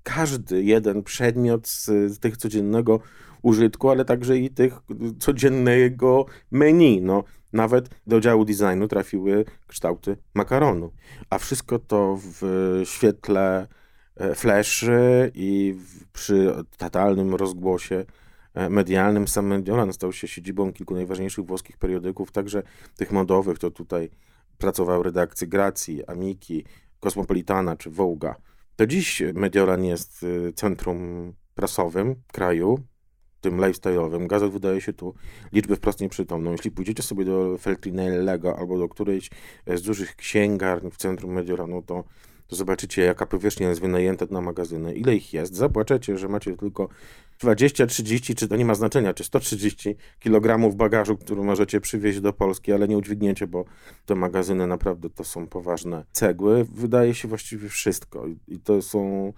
każdy 0.03 0.63
jeden 0.63 1.03
przedmiot 1.03 1.69
z, 1.69 1.87
z 1.87 2.19
tych 2.19 2.37
codziennego 2.37 3.01
użytku, 3.43 3.91
ale 3.91 4.05
także 4.05 4.39
i 4.39 4.51
tych 4.51 4.81
codziennego 5.19 6.27
menu. 6.51 7.01
No, 7.01 7.25
nawet 7.53 7.89
do 8.07 8.21
działu 8.21 8.45
designu 8.45 8.89
trafiły 8.89 9.45
kształty 9.67 10.17
makaronu. 10.35 10.93
A 11.31 11.39
wszystko 11.39 11.79
to 11.79 12.19
w 12.21 12.43
świetle 12.85 13.67
e, 14.17 14.35
fleszy 14.35 15.31
i 15.35 15.79
przy 16.13 16.55
totalnym 16.79 17.35
rozgłosie 17.35 18.05
medialnym. 18.55 19.29
Sam 19.29 19.47
Mediolan 19.47 19.93
stał 19.93 20.13
się 20.13 20.29
siedzibą 20.29 20.73
kilku 20.73 20.95
najważniejszych 20.95 21.45
włoskich 21.45 21.77
periodyków, 21.77 22.33
także 22.33 22.63
tych 22.97 23.13
modowych. 23.13 23.59
To 23.59 23.71
tutaj 23.71 24.11
pracował 24.59 25.03
redakcje 25.03 25.47
Gracji, 25.47 26.07
Amiki, 26.07 26.65
Cosmopolitana 27.01 27.77
czy 27.77 27.91
Voga. 27.91 28.35
To 28.77 28.87
dziś 28.87 29.23
Mediolan 29.35 29.85
jest 29.85 30.25
e, 30.49 30.53
centrum 30.53 31.33
prasowym 31.55 32.15
kraju, 32.33 32.79
tym 33.41 33.57
lifestyle'owym. 33.57 34.27
Gazet 34.27 34.53
wydaje 34.53 34.81
się 34.81 34.93
tu 34.93 35.15
liczbę 35.53 35.77
wprost 35.77 36.01
nieprzytomną. 36.01 36.53
Jeśli 36.53 36.71
pójdziecie 36.71 37.03
sobie 37.03 37.25
do 37.25 37.59
Feltrinellego 37.59 38.59
albo 38.59 38.79
do 38.79 38.89
którejś 38.89 39.31
z 39.67 39.83
dużych 39.83 40.17
księgarni 40.17 40.91
w 40.91 40.97
centrum 40.97 41.33
Mediolanu, 41.33 41.83
to, 41.83 42.05
to 42.53 42.57
zobaczycie, 42.57 43.03
jaka 43.03 43.27
powierzchnia 43.27 43.69
jest 43.69 43.81
wynajęta 43.81 44.27
na 44.31 44.41
magazyny, 44.41 44.95
ile 44.95 45.15
ich 45.15 45.33
jest. 45.33 45.55
Zapłaczecie, 45.55 46.19
że 46.19 46.29
macie 46.29 46.57
tylko 46.57 46.89
20, 47.41 47.87
30, 47.87 48.35
czy 48.35 48.49
to 48.49 48.57
nie 48.57 48.65
ma 48.65 48.75
znaczenia, 48.75 49.15
czy 49.15 49.25
130 49.25 49.97
kg 50.21 50.77
bagażu, 50.77 51.17
który 51.17 51.43
możecie 51.43 51.81
przywieźć 51.81 52.21
do 52.21 52.33
Polski, 52.33 52.73
ale 52.73 52.89
nie 52.89 52.99
udźwigniecie, 52.99 53.47
bo 53.47 53.65
te 54.07 54.15
magazyny 54.15 54.67
naprawdę 54.67 55.11
to 55.11 55.25
są 55.25 55.47
poważne 55.47 56.05
cegły. 56.13 56.65
Wydaje 56.65 57.15
się 57.15 57.29
właściwie 57.29 57.69
wszystko. 57.69 58.27
I 58.49 58.59
to 58.59 58.83
są 58.83 59.33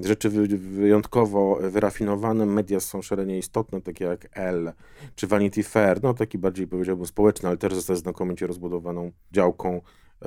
rzeczy 0.00 0.30
wyjątkowo 0.58 1.58
wyrafinowane. 1.62 2.46
Media 2.46 2.80
są 2.80 3.02
szalenie 3.02 3.38
istotne, 3.38 3.80
takie 3.80 4.04
jak 4.04 4.28
L 4.32 4.72
czy 5.16 5.26
Vanity 5.26 5.62
Fair, 5.62 6.02
no 6.02 6.14
taki 6.14 6.38
bardziej 6.38 6.66
powiedziałbym 6.66 7.06
społeczny, 7.06 7.48
ale 7.48 7.58
też 7.58 7.74
ze 7.74 7.96
znakomicie 7.96 8.46
rozbudowaną 8.46 9.12
działką 9.32 9.80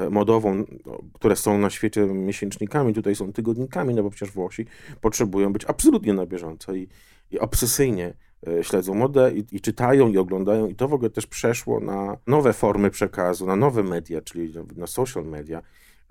modową, 0.10 0.66
no, 0.86 1.04
które 1.14 1.36
są 1.36 1.58
na 1.58 1.70
świecie 1.70 2.06
miesięcznikami, 2.06 2.94
tutaj 2.94 3.16
są 3.16 3.34
tygodnikami, 3.34 3.96
no 3.96 4.04
bo 4.04 4.10
przecież 4.10 4.36
Włosi 4.36 4.66
potrzebują 5.02 5.54
być 5.54 5.66
absolutnie 5.66 6.14
na 6.14 6.26
bieżąco 6.26 6.76
i, 6.76 6.88
i 7.32 7.40
obsesyjnie 7.40 8.14
e, 8.48 8.64
śledzą 8.64 8.94
modę 8.94 9.32
i, 9.34 9.46
i, 9.52 9.62
czytają 9.62 10.08
i 10.08 10.18
oglądają 10.18 10.68
i 10.68 10.76
to 10.76 10.88
w 10.88 10.94
ogóle 10.94 11.10
też 11.10 11.28
przeszło 11.28 11.80
na 11.80 12.18
nowe 12.28 12.54
formy 12.54 12.90
przekazu, 12.90 13.46
na 13.46 13.56
nowe 13.56 13.84
media, 13.84 14.22
czyli 14.22 14.54
na 14.76 14.88
social 14.88 15.26
media. 15.26 15.62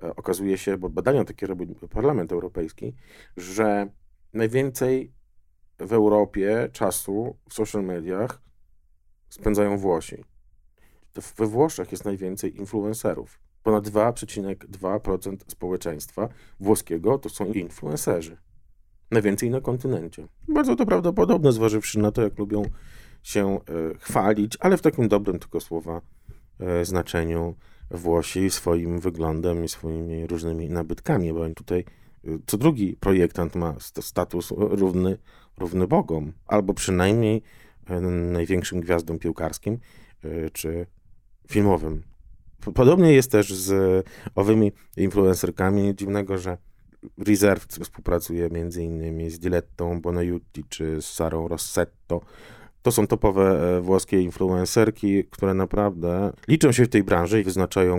E, 0.02 0.16
okazuje 0.16 0.58
się, 0.58 0.78
bo 0.78 0.88
badania 0.88 1.24
takie 1.24 1.46
robi 1.46 1.66
Parlament 1.90 2.32
Europejski, 2.32 2.94
że 3.36 3.90
najwięcej 4.34 5.12
w 5.78 5.92
Europie 5.92 6.68
czasu 6.72 7.36
w 7.48 7.54
social 7.54 7.84
mediach 7.84 8.42
spędzają 9.28 9.78
Włosi. 9.78 10.24
To 11.12 11.20
we 11.36 11.46
Włoszech 11.46 11.92
jest 11.92 12.04
najwięcej 12.04 12.56
influencerów. 12.56 13.40
Ponad 13.62 13.88
2,2% 13.88 15.36
społeczeństwa 15.46 16.28
włoskiego 16.60 17.18
to 17.18 17.28
są 17.28 17.52
influencerzy. 17.52 18.36
Najwięcej 19.10 19.50
na 19.50 19.60
kontynencie. 19.60 20.28
Bardzo 20.48 20.76
to 20.76 20.86
prawdopodobne, 20.86 21.52
zważywszy 21.52 21.98
na 21.98 22.12
to, 22.12 22.22
jak 22.22 22.38
lubią 22.38 22.62
się 23.22 23.54
e, 23.54 23.58
chwalić, 23.98 24.56
ale 24.60 24.76
w 24.76 24.82
takim 24.82 25.08
dobrym 25.08 25.38
tylko 25.38 25.60
słowa 25.60 26.00
e, 26.60 26.84
znaczeniu 26.84 27.54
Włosi 27.90 28.50
swoim 28.50 29.00
wyglądem 29.00 29.64
i 29.64 29.68
swoimi 29.68 30.26
różnymi 30.26 30.70
nabytkami, 30.70 31.32
bo 31.32 31.50
tutaj 31.54 31.84
y, 32.24 32.38
co 32.46 32.58
drugi 32.58 32.96
projektant 33.00 33.54
ma 33.54 33.74
status 34.00 34.52
równy, 34.56 35.18
równy 35.58 35.86
Bogom, 35.86 36.32
albo 36.46 36.74
przynajmniej 36.74 37.42
największym 38.10 38.80
gwiazdom 38.80 39.18
piłkarskim 39.18 39.78
czy 40.52 40.86
filmowym. 41.48 42.02
Podobnie 42.74 43.12
jest 43.12 43.30
też 43.30 43.54
z 43.54 44.06
owymi 44.34 44.72
influencerkami. 44.96 45.94
Dziwnego, 45.94 46.38
że 46.38 46.58
Reserve 47.18 47.66
współpracuje 47.66 48.48
między 48.50 48.82
innymi 48.82 49.30
z 49.30 49.38
Dilettą 49.38 50.00
Bonaiuti 50.00 50.64
czy 50.68 51.02
z 51.02 51.06
Sarą 51.06 51.48
Rossetto, 51.48 52.20
to 52.82 52.92
są 52.92 53.06
topowe 53.06 53.76
e, 53.78 53.80
włoskie 53.80 54.20
influencerki, 54.20 55.24
które 55.24 55.54
naprawdę 55.54 56.32
liczą 56.48 56.72
się 56.72 56.84
w 56.84 56.88
tej 56.88 57.02
branży 57.02 57.40
i 57.40 57.44
wyznaczają 57.44 57.98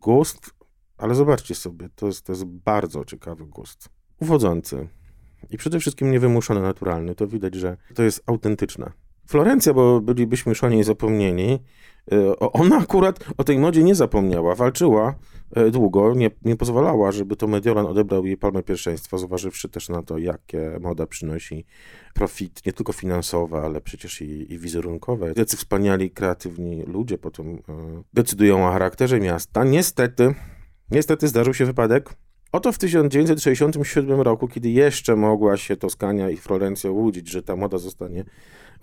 gust, 0.00 0.50
ale 0.96 1.14
zobaczcie 1.14 1.54
sobie, 1.54 1.88
to 1.94 2.06
jest, 2.06 2.26
to 2.26 2.32
jest 2.32 2.44
bardzo 2.44 3.04
ciekawy 3.04 3.46
gust. 3.46 3.88
Uwodzący 4.20 4.88
i 5.50 5.56
przede 5.56 5.80
wszystkim 5.80 6.10
niewymuszony, 6.10 6.62
naturalny. 6.62 7.14
To 7.14 7.26
widać, 7.26 7.54
że 7.54 7.76
to 7.94 8.02
jest 8.02 8.22
autentyczne. 8.26 8.92
Florencja, 9.26 9.74
bo 9.74 10.00
bylibyśmy 10.00 10.50
już 10.50 10.64
o 10.64 10.68
niej 10.68 10.84
zapomnieni, 10.84 11.58
e, 12.12 12.38
ona 12.38 12.76
akurat 12.76 13.24
o 13.36 13.44
tej 13.44 13.58
modzie 13.58 13.82
nie 13.82 13.94
zapomniała. 13.94 14.54
Walczyła 14.54 15.14
e, 15.56 15.70
długo 15.70 16.14
nie, 16.14 16.30
nie 16.42 16.56
pozwalała, 16.56 17.12
żeby 17.12 17.36
to 17.36 17.46
Mediolan 17.46 17.86
odebrał 17.86 18.26
jej 18.26 18.36
palmę 18.36 18.62
pierwszeństwa, 18.62 19.18
zważywszy 19.18 19.68
też 19.68 19.88
na 19.88 20.02
to, 20.02 20.18
jakie 20.18 20.78
moda 20.80 21.06
przynosi 21.06 21.64
profit, 22.14 22.66
nie 22.66 22.72
tylko 22.72 22.92
finansowy, 22.92 23.56
ale 23.56 23.80
przecież 23.80 24.20
i, 24.20 24.52
i 24.52 24.58
wizerunkowe. 24.58 25.32
Jacy 25.36 25.56
wspaniali, 25.56 26.10
kreatywni 26.10 26.82
ludzie 26.82 27.18
potem 27.18 27.48
e, 27.48 27.58
decydują 28.14 28.68
o 28.68 28.72
charakterze 28.72 29.20
miasta. 29.20 29.64
Niestety, 29.64 30.34
niestety 30.90 31.28
zdarzył 31.28 31.54
się 31.54 31.64
wypadek. 31.64 32.14
Oto 32.54 32.72
w 32.72 32.78
1967 32.78 34.20
roku, 34.20 34.48
kiedy 34.48 34.70
jeszcze 34.70 35.16
mogła 35.16 35.56
się 35.56 35.76
Toskania 35.76 36.30
i 36.30 36.36
Florencja 36.36 36.90
łudzić, 36.90 37.30
że 37.30 37.42
ta 37.42 37.56
moda 37.56 37.78
zostanie 37.78 38.24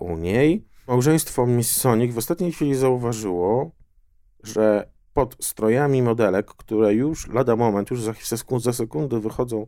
u 0.03 0.17
niej, 0.17 0.67
małżeństwo 0.87 1.47
Missonic 1.47 2.13
w 2.13 2.17
ostatniej 2.17 2.51
chwili 2.51 2.75
zauważyło, 2.75 3.71
że 4.43 4.91
pod 5.13 5.45
strojami 5.45 6.01
modelek, 6.01 6.45
które 6.45 6.93
już 6.93 7.27
lada 7.27 7.55
moment, 7.55 7.91
już 7.91 8.01
za, 8.01 8.13
sekund, 8.13 8.63
za 8.63 8.73
sekundę 8.73 9.19
wychodzą 9.19 9.65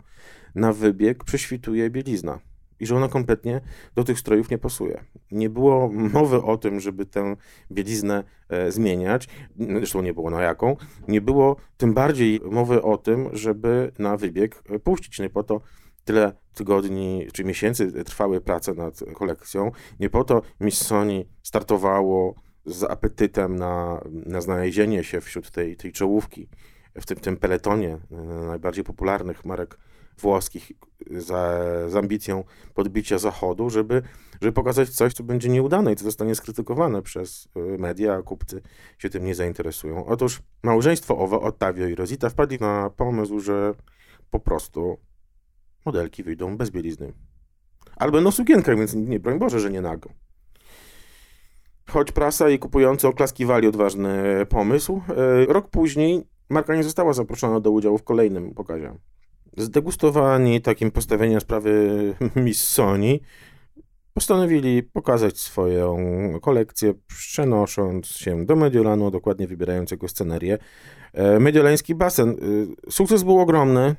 na 0.56 0.74
wybieg, 0.74 1.24
prześwituje 1.24 1.90
bielizna. 1.90 2.40
I 2.80 2.86
że 2.86 2.96
ona 2.96 3.08
kompletnie 3.08 3.62
do 3.96 4.04
tych 4.04 4.20
strojów 4.20 4.50
nie 4.50 4.58
pasuje. 4.58 5.04
Nie 5.32 5.50
było 5.50 5.90
mowy 5.92 6.42
o 6.42 6.58
tym, 6.58 6.80
żeby 6.80 7.06
tę 7.06 7.36
bieliznę 7.72 8.24
e, 8.50 8.72
zmieniać, 8.72 9.28
zresztą 9.58 10.02
nie 10.02 10.14
było 10.14 10.30
na 10.30 10.42
jaką. 10.42 10.76
Nie 11.08 11.22
było 11.22 11.56
tym 11.78 11.94
bardziej 11.94 12.40
mowy 12.52 12.82
o 12.82 12.98
tym, 12.98 13.30
żeby 13.34 13.92
na 14.00 14.18
wybieg 14.18 14.64
e, 14.70 14.80
puścić. 14.80 15.20
Nie 15.20 15.30
po 15.30 15.44
to 15.44 15.62
tyle 16.06 16.34
tygodni 16.54 17.28
czy 17.34 17.44
miesięcy 17.44 18.04
trwały 18.04 18.42
prace 18.42 18.74
nad 18.74 19.00
kolekcją. 19.14 19.72
Nie 20.00 20.10
po 20.10 20.24
to 20.24 20.42
Miss 20.60 20.86
Sony 20.86 21.26
startowało 21.44 22.36
z 22.66 22.84
apetytem 22.84 23.56
na, 23.56 24.04
na 24.12 24.42
znalezienie 24.42 25.04
się 25.04 25.22
wśród 25.22 25.52
tej, 25.52 25.78
tej 25.78 25.92
czołówki, 25.92 26.50
w 26.96 27.06
tym, 27.06 27.18
tym 27.18 27.38
peletonie 27.38 28.00
e, 28.12 28.16
najbardziej 28.48 28.84
popularnych 28.84 29.46
marek 29.46 29.78
włoskich 30.18 30.72
za, 31.12 31.60
z 31.88 31.96
ambicją 31.96 32.44
podbicia 32.74 33.18
Zachodu, 33.18 33.70
żeby, 33.70 34.02
żeby 34.42 34.52
pokazać 34.52 34.90
coś, 34.90 35.14
co 35.14 35.24
będzie 35.24 35.50
nieudane 35.50 35.94
i 35.94 35.96
co 35.96 36.04
zostanie 36.04 36.36
skrytykowane 36.36 37.02
przez 37.02 37.48
e, 37.56 37.60
media, 37.60 38.14
a 38.14 38.22
kupcy 38.22 38.62
się 38.98 39.10
tym 39.10 39.26
nie 39.26 39.36
zainteresują. 39.36 40.06
Otóż 40.06 40.42
małżeństwo 40.64 41.18
owe, 41.18 41.40
Ottavio 41.40 41.88
i 41.88 41.96
Rosita, 41.96 42.30
wpadli 42.30 42.60
na 42.60 42.90
pomysł, 42.90 43.40
że 43.40 43.74
po 44.30 44.40
prostu 44.40 44.98
modelki 45.86 46.24
wyjdą 46.24 46.58
bez 46.58 46.70
bielizny. 46.70 47.14
Albo 47.96 48.22
no 48.22 48.32
sukienkach, 48.32 48.78
więc 48.78 48.94
nie, 48.94 49.20
broń 49.20 49.40
Boże, 49.40 49.60
że 49.60 49.72
nie 49.72 49.82
nago. 49.82 50.10
Choć 51.90 52.12
prasa 52.12 52.50
i 52.50 52.60
kupujący 52.60 53.08
oklaskiwali 53.08 53.68
odważny 53.68 54.46
pomysł, 54.50 55.02
e, 55.10 55.46
rok 55.46 55.70
później 55.70 56.24
marka 56.50 56.76
nie 56.76 56.84
została 56.84 57.14
zaproszona 57.14 57.60
do 57.60 57.72
udziału 57.72 57.98
w 57.98 58.04
kolejnym 58.04 58.54
pokazie. 58.54 58.94
Zdegustowani 59.58 60.62
takim 60.62 60.92
postawieniem 60.92 61.42
sprawy 61.42 62.14
Miss 62.36 62.64
Sony, 62.64 63.20
postanowili 64.14 64.84
pokazać 64.84 65.40
swoją 65.40 65.98
kolekcję, 66.42 66.94
przenosząc 67.08 68.08
się 68.08 68.46
do 68.46 68.56
Mediolanu, 68.56 69.12
dokładnie 69.12 69.48
wybierając 69.48 69.92
jego 69.92 70.08
scenerię. 70.08 70.58
E, 71.14 71.40
mediolański 71.40 71.96
basen. 71.96 72.30
E, 72.30 72.92
sukces 72.92 73.24
był 73.24 73.40
ogromny. 73.40 73.96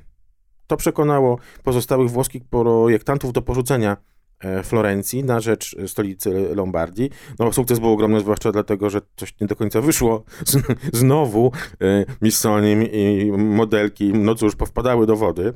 To 0.66 0.77
przekonało 0.77 1.38
pozostałych 1.62 2.11
włoskich 2.11 2.44
projektantów 2.44 3.33
do 3.33 3.42
porzucenia 3.42 3.96
E, 4.44 4.62
Florencji 4.62 5.24
na 5.24 5.40
rzecz 5.40 5.77
stolicy 5.87 6.55
Lombardii. 6.55 7.11
No, 7.38 7.53
sukces 7.53 7.79
był 7.79 7.92
ogromny, 7.92 8.20
zwłaszcza 8.20 8.53
dlatego, 8.53 8.90
że 8.90 9.00
coś 9.16 9.40
nie 9.40 9.46
do 9.46 9.57
końca 9.57 9.81
wyszło. 9.81 10.24
Znowu 10.92 11.53
e, 11.81 12.05
Missonim 12.22 12.83
i 12.83 13.33
modelki, 13.37 14.12
no 14.12 14.35
cóż, 14.35 14.57
powpadały 14.57 15.07
do 15.07 15.16
wody. 15.16 15.55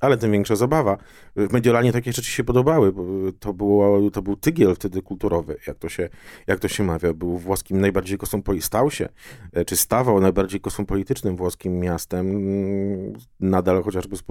Ale 0.00 0.16
tym 0.16 0.32
większa 0.32 0.56
zabawa. 0.56 0.96
W 1.36 1.52
Mediolanie 1.52 1.92
takie 1.92 2.12
rzeczy 2.12 2.30
się 2.30 2.44
podobały. 2.44 2.92
To, 3.40 3.52
było, 3.52 4.10
to 4.10 4.22
był 4.22 4.36
tygiel 4.36 4.74
wtedy 4.74 5.02
kulturowy, 5.02 5.56
jak 5.66 5.78
to 5.78 5.88
się, 5.88 6.08
jak 6.46 6.60
to 6.60 6.68
się 6.68 6.84
mawia. 6.84 7.12
Był 7.14 7.38
włoskim 7.38 7.80
najbardziej 7.80 8.18
kosmopolitycznym, 8.18 8.66
stał 8.66 8.90
się, 8.90 9.08
e, 9.52 9.64
czy 9.64 9.76
stawał 9.76 10.20
najbardziej 10.20 10.60
kosmopolitycznym 10.60 11.36
włoskim 11.36 11.78
miastem, 11.78 12.30
mm, 12.30 13.12
nadal 13.40 13.82
chociażby 13.82 14.16
z, 14.16 14.22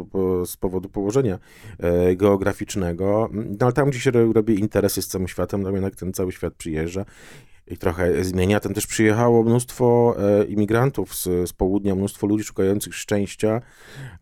z 0.45 0.58
powodu 0.58 0.89
położenia 0.89 1.39
e, 1.80 2.15
geograficznego. 2.15 3.30
No, 3.34 3.58
ale 3.60 3.73
tam, 3.73 3.89
gdzie 3.89 3.99
się 3.99 4.12
robi 4.12 4.60
interesy 4.60 5.01
z 5.01 5.08
całym 5.08 5.28
światem, 5.28 5.63
no 5.63 5.71
jednak 5.71 5.95
ten 5.95 6.13
cały 6.13 6.32
świat 6.32 6.54
przyjeżdża 6.54 7.06
i 7.67 7.78
trochę 7.78 8.23
zmienia. 8.23 8.60
Tam 8.60 8.73
też 8.73 8.88
przyjechało 8.88 9.43
mnóstwo 9.43 10.15
e, 10.19 10.45
imigrantów 10.45 11.15
z, 11.15 11.23
z 11.23 11.54
południa, 11.54 11.95
mnóstwo 11.95 12.28
ludzi 12.28 12.43
szukających 12.43 12.95
szczęścia, 12.95 13.62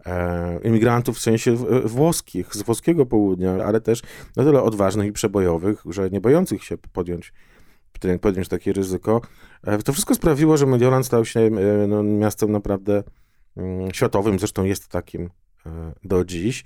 e, 0.05 0.59
imigrantów 0.63 1.17
w 1.17 1.21
sensie 1.21 1.55
w, 1.55 1.91
włoskich, 1.91 2.55
z 2.55 2.61
włoskiego 2.61 3.05
południa, 3.05 3.51
ale 3.65 3.81
też 3.81 4.01
na 4.35 4.43
tyle 4.43 4.61
odważnych 4.61 5.07
i 5.07 5.11
przebojowych, 5.11 5.83
że 5.89 6.09
nie 6.09 6.21
bojących 6.21 6.63
się 6.63 6.77
podjąć 6.77 7.33
podjąć 8.21 8.47
takie 8.47 8.73
ryzyko. 8.73 9.21
E, 9.63 9.77
to 9.77 9.93
wszystko 9.93 10.15
sprawiło, 10.15 10.57
że 10.57 10.65
Mediolan 10.65 11.03
stał 11.03 11.25
się 11.25 11.39
e, 11.39 11.87
no, 11.87 12.03
miastem 12.03 12.51
naprawdę 12.51 13.03
mm, 13.57 13.93
światowym, 13.93 14.39
zresztą 14.39 14.63
jest 14.63 14.87
takim 14.87 15.29
e, 15.65 15.93
do 16.03 16.25
dziś, 16.25 16.63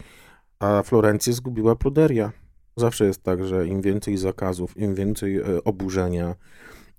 a 0.59 0.83
Florencję 0.83 1.33
zgubiła 1.33 1.75
pruderia. 1.75 2.31
Zawsze 2.77 3.05
jest 3.05 3.23
tak, 3.23 3.45
że 3.45 3.67
im 3.67 3.81
więcej 3.81 4.17
zakazów, 4.17 4.77
im 4.77 4.95
więcej 4.95 5.37
e, 5.37 5.63
oburzenia, 5.63 6.35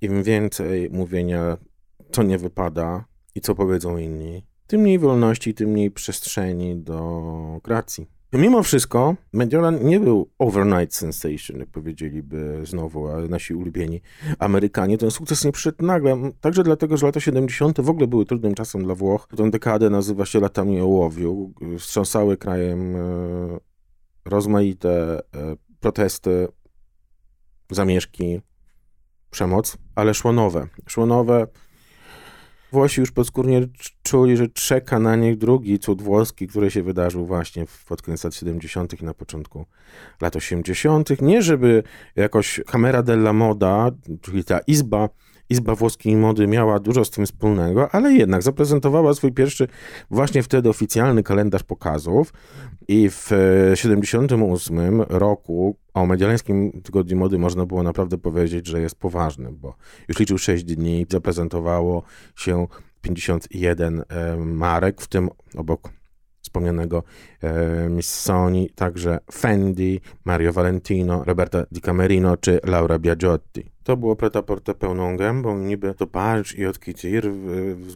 im 0.00 0.22
więcej 0.22 0.90
mówienia, 0.90 1.56
co 2.10 2.22
nie 2.22 2.38
wypada 2.38 3.04
i 3.34 3.40
co 3.40 3.54
powiedzą 3.54 3.96
inni, 3.96 4.46
tym 4.66 4.80
mniej 4.80 4.98
wolności, 4.98 5.54
tym 5.54 5.70
mniej 5.70 5.90
przestrzeni 5.90 6.76
do 6.76 7.60
kreacji. 7.62 8.06
Mimo 8.32 8.62
wszystko, 8.62 9.16
Mediolan 9.32 9.84
nie 9.84 10.00
był 10.00 10.30
overnight 10.38 10.94
sensation, 10.94 11.58
jak 11.58 11.68
powiedzieliby 11.68 12.60
znowu 12.64 13.28
nasi 13.28 13.54
ulubieni 13.54 14.00
Amerykanie. 14.38 14.98
Ten 14.98 15.10
sukces 15.10 15.44
nie 15.44 15.52
przyszedł 15.52 15.84
nagle, 15.86 16.30
także 16.40 16.62
dlatego, 16.62 16.96
że 16.96 17.06
lata 17.06 17.20
70. 17.20 17.80
w 17.80 17.90
ogóle 17.90 18.06
były 18.06 18.26
trudnym 18.26 18.54
czasem 18.54 18.84
dla 18.84 18.94
Włoch. 18.94 19.28
Tę 19.36 19.50
dekadę 19.50 19.90
nazywa 19.90 20.26
się 20.26 20.40
latami 20.40 20.80
ołowiu. 20.80 21.52
Wstrząsały 21.78 22.36
krajem 22.36 22.96
e, 22.96 23.00
rozmaite 24.24 25.20
e, 25.34 25.67
protesty, 25.80 26.48
zamieszki, 27.70 28.40
przemoc, 29.30 29.76
ale 29.94 30.14
szło 30.14 30.32
nowe. 30.32 30.68
Szło 30.86 31.06
nowe. 31.06 31.46
Włosi 32.72 33.00
już 33.00 33.10
podskórnie 33.10 33.66
czuli, 34.02 34.36
że 34.36 34.48
czeka 34.48 34.98
na 34.98 35.16
nich 35.16 35.38
drugi 35.38 35.78
cud 35.78 36.02
włoski, 36.02 36.46
który 36.46 36.70
się 36.70 36.82
wydarzył 36.82 37.26
właśnie 37.26 37.64
pod 37.88 38.02
koniec 38.02 38.24
lat 38.24 38.34
70. 38.34 39.00
i 39.02 39.04
na 39.04 39.14
początku 39.14 39.66
lat 40.20 40.36
80. 40.36 41.22
Nie 41.22 41.42
żeby 41.42 41.82
jakoś 42.16 42.60
Camera 42.66 43.02
della 43.02 43.32
Moda, 43.32 43.90
czyli 44.22 44.44
ta 44.44 44.58
izba, 44.58 45.08
izba 45.50 45.74
włoskiej 45.74 46.16
mody 46.16 46.46
miała 46.46 46.78
dużo 46.78 47.04
z 47.04 47.10
tym 47.10 47.26
wspólnego, 47.26 47.90
ale 47.90 48.12
jednak 48.12 48.42
zaprezentowała 48.42 49.14
swój 49.14 49.32
pierwszy 49.32 49.68
właśnie 50.10 50.42
wtedy 50.42 50.68
oficjalny 50.68 51.22
kalendarz 51.22 51.62
pokazów 51.62 52.32
i 52.88 53.10
w 53.10 53.30
78 53.74 55.02
roku 55.02 55.76
o 55.94 56.06
Mediolańskim 56.06 56.82
Tygodniu 56.82 57.16
Mody 57.16 57.38
można 57.38 57.66
było 57.66 57.82
naprawdę 57.82 58.18
powiedzieć, 58.18 58.66
że 58.66 58.80
jest 58.80 58.94
poważny, 58.94 59.52
bo 59.52 59.74
już 60.08 60.18
liczył 60.18 60.38
6 60.38 60.64
dni, 60.64 61.06
zaprezentowało 61.10 62.02
się 62.36 62.66
51 63.00 64.02
e, 64.08 64.36
marek, 64.36 65.00
w 65.00 65.08
tym 65.08 65.28
obok 65.56 65.90
wspomnianego 66.42 67.02
e, 67.42 67.88
Missoni, 67.88 68.70
także 68.74 69.18
Fendi, 69.32 70.00
Mario 70.24 70.52
Valentino, 70.52 71.24
Roberta 71.24 71.64
Di 71.72 71.80
Camerino 71.80 72.36
czy 72.36 72.60
Laura 72.64 72.98
Biagiotti. 72.98 73.70
To 73.88 73.96
było 73.96 74.16
preta-porte 74.16 74.74
pełną 74.74 75.16
gębą, 75.16 75.58
niby 75.58 75.94
to 75.94 76.06
Paryż 76.06 76.58
i 76.58 76.66
od 76.66 76.80
Kitir 76.80 77.32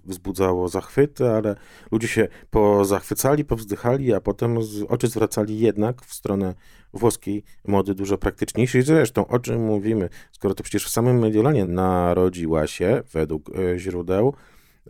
wzbudzało 0.04 0.68
zachwyty, 0.68 1.30
ale 1.30 1.56
ludzie 1.90 2.08
się 2.08 2.28
pozachwycali, 2.50 3.44
powzdychali, 3.44 4.14
a 4.14 4.20
potem 4.20 4.58
oczy 4.88 5.08
zwracali 5.08 5.58
jednak 5.58 6.02
w 6.02 6.14
stronę 6.14 6.54
włoskiej 6.92 7.44
mody 7.64 7.94
dużo 7.94 8.18
praktyczniejszej. 8.18 8.82
Zresztą 8.82 9.26
o 9.26 9.38
czym 9.38 9.64
mówimy, 9.64 10.08
skoro 10.32 10.54
to 10.54 10.62
przecież 10.62 10.84
w 10.84 10.90
samym 10.90 11.18
Mediolanie 11.18 11.64
narodziła 11.64 12.66
się, 12.66 13.02
według 13.12 13.50
e, 13.50 13.78
źródeł, 13.78 14.34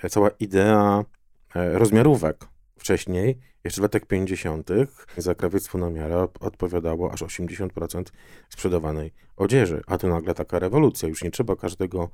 e, 0.02 0.08
cała 0.08 0.30
idea 0.30 1.04
e, 1.54 1.78
rozmiarówek. 1.78 2.48
Wcześniej, 2.78 3.38
jeszcze 3.64 3.80
w 3.80 3.82
latach 3.82 4.06
50., 4.06 4.68
za 5.16 5.34
krawiectwo 5.34 5.78
na 5.78 5.90
miarę 5.90 6.28
odpowiadało 6.40 7.12
aż 7.12 7.22
80% 7.22 8.04
sprzedawanej 8.48 9.12
odzieży. 9.36 9.82
A 9.86 9.98
tu 9.98 10.08
nagle 10.08 10.34
taka 10.34 10.58
rewolucja. 10.58 11.08
Już 11.08 11.24
nie 11.24 11.30
trzeba 11.30 11.56
każdego 11.56 12.08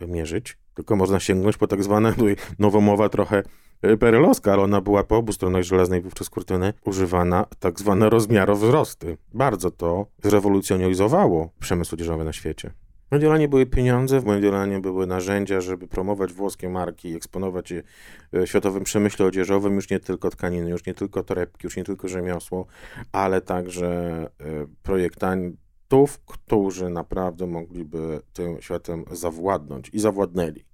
mierzyć, 0.00 0.58
tylko 0.74 0.96
można 0.96 1.20
sięgnąć 1.20 1.56
po 1.56 1.66
tak 1.66 1.82
zwane, 1.84 2.14
nowomowa 2.58 3.08
trochę 3.08 3.42
e, 3.82 3.96
perelowska, 3.96 4.52
ale 4.52 4.62
ona 4.62 4.80
była 4.80 5.04
po 5.04 5.16
obu 5.16 5.32
stronach 5.32 5.62
żelaznej 5.62 6.00
wówczas 6.00 6.30
kurtyny 6.30 6.72
używana 6.84 7.46
tak 7.58 7.78
zwane 7.78 8.10
rozmiarowzrosty. 8.10 9.16
Bardzo 9.34 9.70
to 9.70 10.06
zrewolucjonizowało 10.22 11.50
przemysł 11.60 11.94
odzieżowy 11.94 12.24
na 12.24 12.32
świecie. 12.32 12.72
Mediolanie 13.12 13.48
były 13.48 13.66
pieniądze, 13.66 14.20
w 14.20 14.24
Mediolanie 14.24 14.80
były 14.80 15.06
narzędzia, 15.06 15.60
żeby 15.60 15.88
promować 15.88 16.32
włoskie 16.32 16.68
marki, 16.68 17.14
eksponować 17.14 17.70
je 17.70 17.82
w 18.32 18.46
światowym 18.46 18.84
przemyśle 18.84 19.26
odzieżowym, 19.26 19.74
już 19.74 19.90
nie 19.90 20.00
tylko 20.00 20.30
tkaniny, 20.30 20.70
już 20.70 20.86
nie 20.86 20.94
tylko 20.94 21.22
torebki, 21.22 21.66
już 21.66 21.76
nie 21.76 21.84
tylko 21.84 22.08
rzemiosło, 22.08 22.66
ale 23.12 23.40
także 23.40 23.88
e, 24.40 24.66
projektantów, 24.82 26.18
którzy 26.26 26.90
naprawdę 26.90 27.46
mogliby 27.46 28.20
tym 28.32 28.60
światem 28.60 29.04
zawładnąć 29.10 29.90
i 29.92 30.00
zawładnęli. 30.00 30.71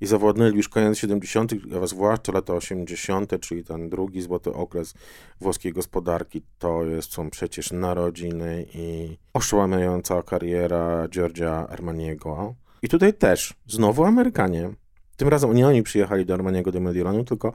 I 0.00 0.06
zawładnęli 0.06 0.56
już 0.56 0.68
koniec 0.68 0.98
70., 0.98 1.52
a 1.82 1.86
zwłaszcza 1.86 2.32
lata 2.32 2.54
80., 2.54 3.40
czyli 3.40 3.64
ten 3.64 3.88
drugi 3.88 4.20
złoty 4.20 4.52
okres 4.52 4.94
włoskiej 5.40 5.72
gospodarki, 5.72 6.42
to 6.58 6.84
jest, 6.84 7.12
są 7.12 7.30
przecież 7.30 7.72
narodziny 7.72 8.66
i 8.74 9.16
oszałamiająca 9.34 10.22
kariera 10.22 11.08
Giorgia 11.08 11.66
Armaniego. 11.68 12.54
I 12.82 12.88
tutaj 12.88 13.14
też, 13.14 13.54
znowu 13.66 14.04
Amerykanie. 14.04 14.70
Tym 15.16 15.28
razem 15.28 15.54
nie 15.54 15.66
oni 15.66 15.82
przyjechali 15.82 16.26
do 16.26 16.34
Armaniego 16.34 16.72
do 16.72 16.80
Mediolanu, 16.80 17.24
tylko 17.24 17.52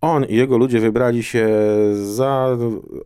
on 0.00 0.24
i 0.24 0.36
jego 0.36 0.58
ludzie 0.58 0.80
wybrali 0.80 1.22
się 1.22 1.48
za 1.92 2.56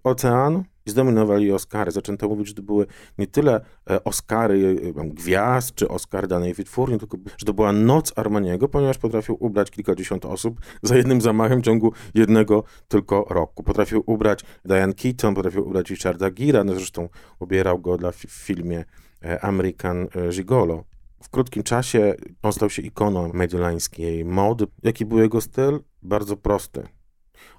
ocean 0.04 0.64
i 0.86 0.90
zdominowali 0.90 1.52
Oscary. 1.52 1.90
Zaczęto 1.90 2.28
mówić, 2.28 2.48
że 2.48 2.54
to 2.54 2.62
były 2.62 2.86
nie 3.18 3.26
tyle 3.26 3.60
e, 3.90 4.04
Oscary 4.04 4.92
e, 4.96 5.08
gwiazd, 5.08 5.74
czy 5.74 5.88
Oscar 5.88 6.28
danej 6.28 6.54
wytwórni, 6.54 6.98
tylko 6.98 7.18
że 7.36 7.46
to 7.46 7.54
była 7.54 7.72
noc 7.72 8.12
Armaniego, 8.16 8.68
ponieważ 8.68 8.98
potrafił 8.98 9.36
ubrać 9.40 9.70
kilkadziesiąt 9.70 10.24
osób 10.24 10.60
za 10.82 10.96
jednym 10.96 11.20
zamachem 11.20 11.60
w 11.60 11.64
ciągu 11.64 11.92
jednego 12.14 12.64
tylko 12.88 13.26
roku. 13.30 13.62
Potrafił 13.62 14.02
ubrać 14.06 14.44
Diane 14.64 14.94
Keaton, 14.94 15.34
potrafił 15.34 15.68
ubrać 15.68 15.90
Richarda 15.90 16.30
Gira, 16.30 16.64
no 16.64 16.74
zresztą 16.74 17.08
ubierał 17.38 17.78
go 17.78 17.98
dla 17.98 18.12
w 18.12 18.16
filmie 18.16 18.84
e, 19.24 19.44
American 19.44 20.08
Gigolo. 20.30 20.84
W 21.22 21.28
krótkim 21.28 21.62
czasie 21.62 22.14
on 22.42 22.52
stał 22.52 22.70
się 22.70 22.82
ikoną 22.82 23.32
mediolańskiej 23.32 24.24
mody. 24.24 24.66
Jaki 24.82 25.06
był 25.06 25.18
jego 25.18 25.40
styl? 25.40 25.80
Bardzo 26.02 26.36
prosty. 26.36 26.82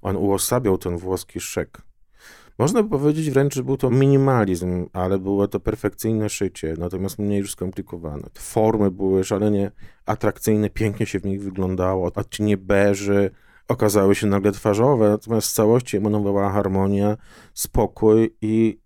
On 0.02 0.16
uosabiał 0.16 0.78
ten 0.78 0.98
włoski 0.98 1.40
szyk 1.40 1.82
można 2.60 2.84
by 2.84 2.90
powiedzieć 2.90 3.32
wręcz, 3.32 3.54
że 3.54 3.64
był 3.64 3.78
to 3.78 3.90
minimalizm, 3.90 4.86
ale 4.94 5.20
było 5.20 5.48
to 5.48 5.60
perfekcyjne 5.60 6.30
szycie, 6.30 6.74
natomiast 6.78 7.20
mniej 7.20 7.40
już 7.40 7.52
skomplikowane. 7.52 8.30
Formy 8.34 8.92
były 8.92 9.24
szalenie 9.24 9.72
atrakcyjne, 10.06 10.70
pięknie 10.70 11.06
się 11.06 11.20
w 11.20 11.26
nich 11.26 11.44
wyglądało, 11.44 12.12
odcienie 12.16 12.58
beży 12.58 13.32
okazały 13.68 14.16
się 14.16 14.28
nagle 14.28 14.52
twarzowe, 14.52 15.10
natomiast 15.10 15.48
w 15.48 15.54
całości 15.54 15.98
emanowała 15.98 16.52
harmonia, 16.52 17.18
spokój 17.54 18.36
i 18.42 18.80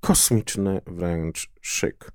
kosmiczny 0.00 0.80
wręcz 0.86 1.50
szyk. 1.60 2.12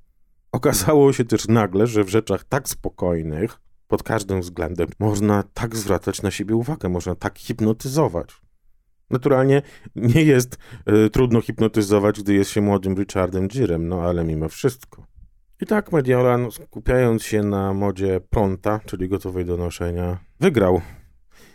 Okazało 0.51 1.13
się 1.13 1.25
też 1.25 1.47
nagle, 1.47 1.87
że 1.87 2.03
w 2.03 2.09
rzeczach 2.09 2.43
tak 2.43 2.69
spokojnych, 2.69 3.61
pod 3.87 4.03
każdym 4.03 4.41
względem, 4.41 4.87
można 4.99 5.43
tak 5.53 5.75
zwracać 5.75 6.21
na 6.21 6.31
siebie 6.31 6.55
uwagę, 6.55 6.89
można 6.89 7.15
tak 7.15 7.39
hipnotyzować. 7.39 8.46
Naturalnie 9.09 9.61
nie 9.95 10.23
jest 10.23 10.57
y, 11.05 11.09
trudno 11.09 11.41
hipnotyzować, 11.41 12.21
gdy 12.21 12.33
jest 12.33 12.51
się 12.51 12.61
młodym 12.61 12.95
Richardem 12.95 13.47
Girem, 13.47 13.87
no 13.87 14.01
ale 14.01 14.23
mimo 14.23 14.49
wszystko. 14.49 15.05
I 15.61 15.65
tak 15.65 15.91
Mediolan, 15.91 16.51
skupiając 16.51 17.23
się 17.23 17.43
na 17.43 17.73
modzie 17.73 18.21
pronta, 18.29 18.79
czyli 18.85 19.09
gotowej 19.09 19.45
do 19.45 19.57
noszenia, 19.57 20.17
wygrał 20.39 20.81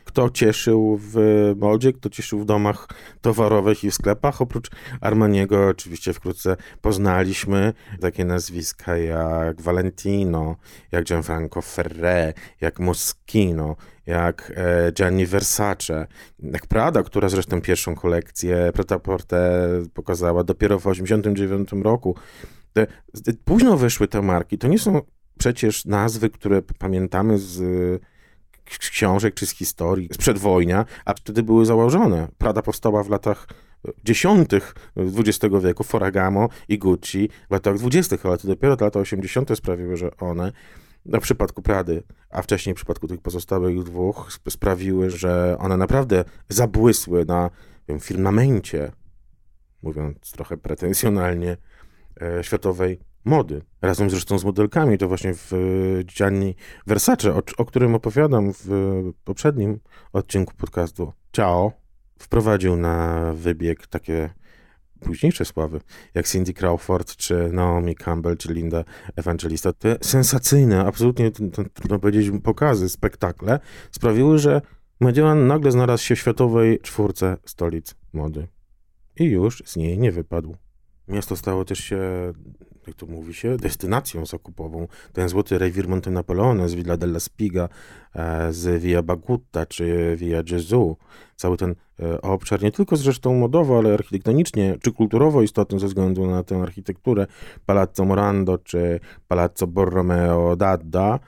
kto 0.05 0.31
cieszył 0.31 0.99
w 1.01 1.17
modzie, 1.57 1.93
kto 1.93 2.11
cieszył 2.11 2.41
w 2.41 2.45
domach 2.45 2.89
towarowych 3.21 3.85
i 3.85 3.91
w 3.91 3.95
sklepach. 3.95 4.43
Oprócz 4.43 4.71
Armaniego 5.01 5.69
oczywiście 5.69 6.13
wkrótce 6.13 6.57
poznaliśmy 6.81 7.73
takie 8.01 8.25
nazwiska 8.25 8.97
jak 8.97 9.61
Valentino, 9.61 10.57
jak 10.93 11.05
Gianfranco 11.05 11.61
Ferré, 11.61 12.33
jak 12.61 12.81
Moschino, 12.81 13.77
jak 14.07 14.53
e, 14.57 14.93
Gianni 14.93 15.27
Versace, 15.27 16.07
jak 16.43 16.67
Prada, 16.67 17.03
która 17.03 17.29
zresztą 17.29 17.61
pierwszą 17.61 17.95
kolekcję 17.95 18.71
Preta-Porte 18.75 19.39
pokazała 19.95 20.45
dopiero 20.45 20.79
w 20.79 20.83
1989 20.83 21.85
roku. 21.85 22.17
Te, 22.73 22.87
późno 23.45 23.77
wyszły 23.77 24.09
te 24.09 24.23
marki. 24.23 24.59
To 24.59 24.69
nie 24.69 24.79
są 24.79 25.01
przecież 25.39 25.85
nazwy, 25.85 26.31
które 26.31 26.63
pamiętamy 26.79 27.39
z 27.39 27.63
z 28.71 28.91
książek 28.91 29.35
czy 29.35 29.47
z 29.47 29.51
historii, 29.51 30.09
z 30.13 30.17
przedwojnia, 30.17 30.85
a 31.05 31.15
wtedy 31.15 31.43
były 31.43 31.67
założone. 31.67 32.29
Prada 32.39 32.63
powstała 32.63 33.03
w 33.03 33.11
latach 33.11 33.47
dziesiątych 34.05 34.75
XX 34.97 35.55
wieku, 35.63 35.85
Foragamo 35.85 36.49
i 36.69 36.79
Gucci 36.79 37.29
w 37.49 37.53
latach 37.53 37.77
dwudziestych, 37.77 38.27
ale 38.27 38.39
to 38.39 38.49
dopiero 38.49 38.77
te 38.77 38.85
lata 38.85 39.01
80. 39.01 39.57
sprawiły, 39.57 39.97
że 39.97 40.17
one 40.17 40.53
w 41.07 41.21
przypadku 41.21 41.63
Prady, 41.63 42.03
a 42.31 42.43
wcześniej 42.43 42.75
w 42.75 42.77
przypadku 42.77 43.09
tych 43.09 43.21
pozostałych 43.21 43.83
dwóch 43.83 44.33
sprawiły, 44.49 45.11
że 45.11 45.57
one 45.59 45.77
naprawdę 45.77 46.25
zabłysły 46.49 47.25
na 47.25 47.51
wiem, 47.89 48.01
firmamencie, 48.01 48.93
mówiąc 49.83 50.33
trochę 50.33 50.57
pretensjonalnie, 50.57 51.57
e, 52.23 52.45
światowej 52.45 53.01
mody. 53.25 53.63
Razem 53.83 54.11
zresztą 54.11 54.39
z 54.39 54.45
modelkami, 54.45 54.99
to 54.99 55.09
właśnie 55.09 55.35
w 55.35 55.53
Gianni 56.05 56.55
Versace, 56.87 57.35
o, 57.35 57.43
o 57.57 57.65
którym 57.65 57.95
opowiadam 57.95 58.53
w 58.53 58.69
poprzednim 59.25 59.81
odcinku 60.13 60.55
podcastu 60.55 61.13
Ciao, 61.33 61.73
wprowadził 62.19 62.77
na 62.77 63.33
wybieg 63.35 63.87
takie 63.87 64.31
późniejsze 65.03 65.45
sławy, 65.45 65.81
jak 66.15 66.29
Cindy 66.29 66.53
Crawford, 66.55 67.17
czy 67.17 67.49
Naomi 67.53 67.95
Campbell, 67.95 68.37
czy 68.37 68.55
Linda 68.55 68.85
Evangelista. 69.17 69.73
Te 69.73 69.97
sensacyjne, 70.01 70.85
absolutnie 70.85 71.31
trudno 71.75 71.99
powiedzieć 71.99 72.33
pokazy, 72.43 72.89
spektakle 72.89 73.61
sprawiły, 73.91 74.39
że 74.39 74.61
Mediolan 75.01 75.47
nagle 75.47 75.73
znalazł 75.73 76.05
się 76.05 76.17
w 76.17 76.19
światowej 76.19 76.81
czwórce 76.81 77.37
stolic 77.45 77.95
mody. 78.13 78.49
I 79.17 79.25
już 79.25 79.63
z 79.67 79.77
niej 79.77 79.99
nie 79.99 80.13
wypadł. 80.13 80.57
Miasto 81.09 81.37
stało 81.37 81.65
też 81.65 81.79
się 81.79 82.33
jak 82.87 82.97
to 82.97 83.07
mówi 83.07 83.35
się, 83.35 83.57
destynacją 83.57 84.27
zakupową. 84.27 84.89
Ten 85.13 85.29
złoty 85.29 85.59
rewir 85.59 85.89
Monte 85.89 86.11
Napoleone 86.11 86.69
z 86.69 86.75
Villa 86.75 86.97
della 86.97 87.21
Spiga, 87.21 87.69
e, 88.15 88.53
z 88.53 88.83
Via 88.83 89.03
Bagutta 89.03 89.67
czy 89.67 90.17
Via 90.17 90.43
Gesù. 90.43 90.97
Cały 91.37 91.57
ten 91.57 91.75
e, 92.01 92.23
obszar, 92.23 92.63
nie 92.63 92.73
tylko 92.73 92.97
zresztą 92.97 93.35
modowo, 93.35 93.79
ale 93.79 93.95
architektonicznie 93.95 94.77
czy 94.83 94.93
kulturowo 94.93 95.43
istotny 95.43 95.79
ze 95.79 95.87
względu 95.87 96.27
na 96.27 96.43
tę 96.43 96.57
architekturę, 96.63 97.27
Palazzo 97.67 98.05
Morando 98.05 98.59
czy 98.59 99.01
Palazzo 99.29 99.67
Borromeo 99.67 100.57
d'Adda, 100.57 101.19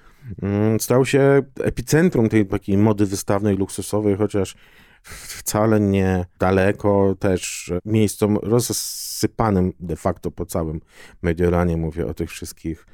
mm, 0.43 0.81
stał 0.81 1.07
się 1.07 1.43
epicentrum 1.61 2.29
tej 2.29 2.47
takiej 2.47 2.79
mody 2.79 3.07
wystawnej, 3.07 3.57
luksusowej, 3.57 4.17
chociaż 4.17 4.57
wcale 5.05 5.81
nie 5.81 6.25
daleko 6.39 7.15
też 7.19 7.73
miejscom 7.85 8.39
rozsypanym 9.15 9.73
de 9.81 9.97
facto 9.97 10.31
po 10.31 10.47
całym 10.47 10.81
Mediolanie. 11.23 11.77
Mówię 11.77 12.07
o 12.07 12.15
tych 12.15 12.31
wszystkich, 12.31 12.87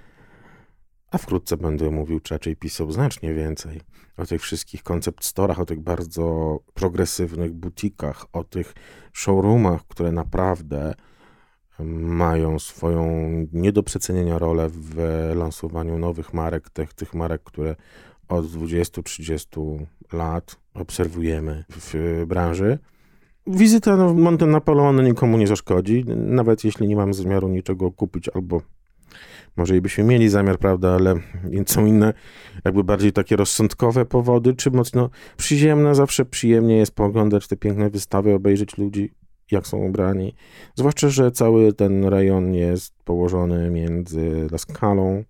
a 1.11 1.19
wkrótce 1.19 1.57
będę 1.57 1.91
mówił, 1.91 2.21
czy 2.21 2.35
raczej 2.35 2.57
pisał 2.57 2.93
znacznie 2.93 3.35
więcej 3.35 3.81
o 4.17 4.27
tych 4.27 4.43
wszystkich 4.43 4.83
koncept 4.83 5.25
storach, 5.25 5.59
o 5.61 5.67
tych 5.67 5.81
bardzo 5.81 6.59
progresywnych 6.75 7.53
butikach, 7.53 8.27
o 8.33 8.45
tych 8.45 8.75
showroomach, 9.13 9.87
które 9.89 10.13
naprawdę 10.13 10.95
mają 12.03 12.59
swoją 12.59 13.31
nie 13.53 13.73
do 13.73 13.83
przecenienia 13.83 14.39
rolę 14.39 14.69
w 14.71 14.97
lansowaniu 15.35 15.99
nowych 15.99 16.35
marek, 16.35 16.71
tych, 16.71 16.95
tych 16.95 17.15
marek, 17.15 17.43
które 17.43 17.77
od 18.29 18.47
20-30 18.47 19.87
lat 20.13 20.57
obserwujemy 20.75 21.65
w 21.71 22.25
branży. 22.27 22.79
Wizyta 23.47 23.97
w 24.09 24.15
Monte 24.15 24.47
Napoleone 24.47 25.03
nikomu 25.03 25.39
nie 25.39 25.47
zaszkodzi, 25.47 26.05
nawet 26.17 26.65
jeśli 26.65 26.89
nie 26.89 26.97
mam 26.97 27.15
zamiaru 27.15 27.49
niczego 27.49 27.91
kupić, 27.91 28.29
albo 28.29 28.63
może 29.57 29.77
i 29.77 29.81
byśmy 29.81 30.05
mieli 30.05 30.29
zamiar, 30.29 30.59
prawda, 30.59 30.95
ale 30.95 31.15
są 31.67 31.87
inne, 31.87 32.13
jakby 32.65 32.85
bardziej 32.85 33.13
takie 33.13 33.37
rozsądkowe 33.37 34.05
powody, 34.05 34.55
czy 34.55 34.71
mocno 34.71 35.11
przyziemne. 35.37 35.95
Zawsze 35.95 36.25
przyjemnie 36.25 36.77
jest 36.77 36.95
pooglądać 36.95 37.49
te 37.49 37.57
piękne 37.57 37.91
wystawy, 37.91 38.35
obejrzeć 38.35 38.79
ludzi, 38.79 39.13
jak 39.51 39.67
są 39.67 39.79
ubrani. 39.79 40.35
Zwłaszcza, 40.75 41.09
że 41.09 41.31
cały 41.31 41.73
ten 41.73 42.05
rejon 42.05 42.55
jest 42.55 42.95
położony 43.05 43.71
między 43.71 44.49
La 44.51 44.59
Scalą, 44.59 45.25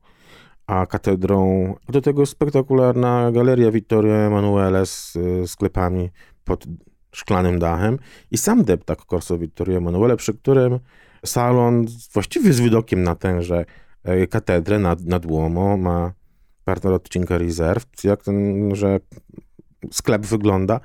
a 0.66 0.86
katedrą. 0.86 1.74
Do 1.88 2.00
tego 2.00 2.26
spektakularna 2.26 3.32
galeria 3.32 3.70
Vittorio 3.70 4.14
Emanuele 4.14 4.86
z 4.86 5.18
sklepami 5.46 6.10
pod 6.44 6.66
szklanym 7.12 7.58
dachem 7.58 7.98
i 8.30 8.38
sam 8.38 8.64
deptak 8.64 9.04
Corso 9.04 9.38
Vittorio 9.38 9.78
Emanuele, 9.78 10.16
przy 10.16 10.34
którym 10.34 10.78
salon 11.26 11.86
właściwie 12.12 12.52
z 12.52 12.60
widokiem 12.60 13.02
na 13.02 13.14
tęże 13.14 13.64
e, 14.04 14.26
katedrę 14.26 14.78
nad, 14.78 15.04
nad 15.04 15.26
Duomo 15.26 15.76
ma 15.76 16.12
partner 16.64 16.92
odcinka 16.92 17.38
Reserve. 17.38 17.86
Jak 18.04 18.22
ten, 18.22 18.70
że 18.74 19.00
sklep 19.92 20.26
wygląda? 20.26 20.80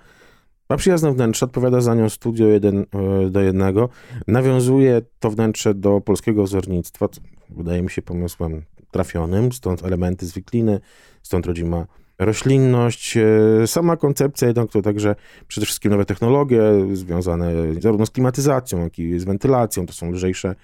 Ma 0.70 0.78
przyjazne 0.78 1.14
wnętrze, 1.14 1.46
odpowiada 1.46 1.82
za 1.82 1.96
nią 1.96 2.10
studio 2.10 2.48
jeden 2.48 2.80
e, 2.80 3.30
do 3.30 3.42
jednego. 3.42 3.90
Nawiązuje 4.28 5.02
to 5.20 5.30
wnętrze 5.30 5.74
do 5.74 6.02
polskiego 6.02 6.44
wzornictwa, 6.44 7.08
co 7.10 7.22
wydaje 7.50 7.82
mi 7.82 7.90
się 7.90 8.02
pomysłem 8.02 8.66
trafionym, 8.92 9.52
stąd 9.52 9.84
elementy 9.84 10.26
z 10.26 10.34
wikliny, 10.34 10.80
stąd 11.24 11.46
rodzima 11.46 11.86
roślinność. 12.20 13.18
E, 13.18 13.68
sama 13.68 13.98
koncepcja 13.98 14.48
jednak 14.48 14.72
to 14.72 14.82
także 14.82 15.16
przede 15.48 15.66
wszystkim 15.66 15.92
nowe 15.92 16.06
technologie 16.06 16.62
związane 16.94 17.54
zarówno 17.80 18.06
z 18.06 18.12
klimatyzacją, 18.12 18.80
jak 18.80 19.00
i 19.00 19.20
z 19.20 19.24
wentylacją. 19.24 19.86
To 19.86 19.94
są 19.94 20.12
lżejsze 20.12 20.56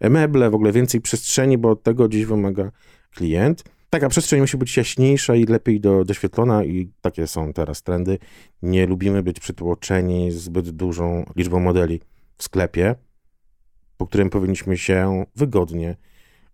meble, 0.00 0.50
w 0.50 0.54
ogóle 0.54 0.72
więcej 0.72 1.00
przestrzeni, 1.00 1.58
bo 1.58 1.70
od 1.70 1.82
tego 1.82 2.08
dziś 2.08 2.24
wymaga 2.26 2.70
klient. 3.14 3.64
Taka 3.90 4.08
przestrzeń 4.08 4.40
musi 4.40 4.56
być 4.56 4.76
jaśniejsza 4.76 5.34
i 5.34 5.44
lepiej 5.44 5.80
do, 5.80 6.04
doświetlona 6.04 6.64
i 6.64 6.90
takie 7.00 7.26
są 7.26 7.52
teraz 7.52 7.82
trendy. 7.82 8.18
Nie 8.62 8.86
lubimy 8.86 9.22
być 9.22 9.40
przytłoczeni 9.40 10.30
zbyt 10.30 10.70
dużą 10.70 11.24
liczbą 11.36 11.60
modeli 11.60 12.00
w 12.36 12.42
sklepie, 12.42 12.94
po 13.96 14.06
którym 14.06 14.30
powinniśmy 14.30 14.78
się 14.78 15.24
wygodnie 15.36 15.96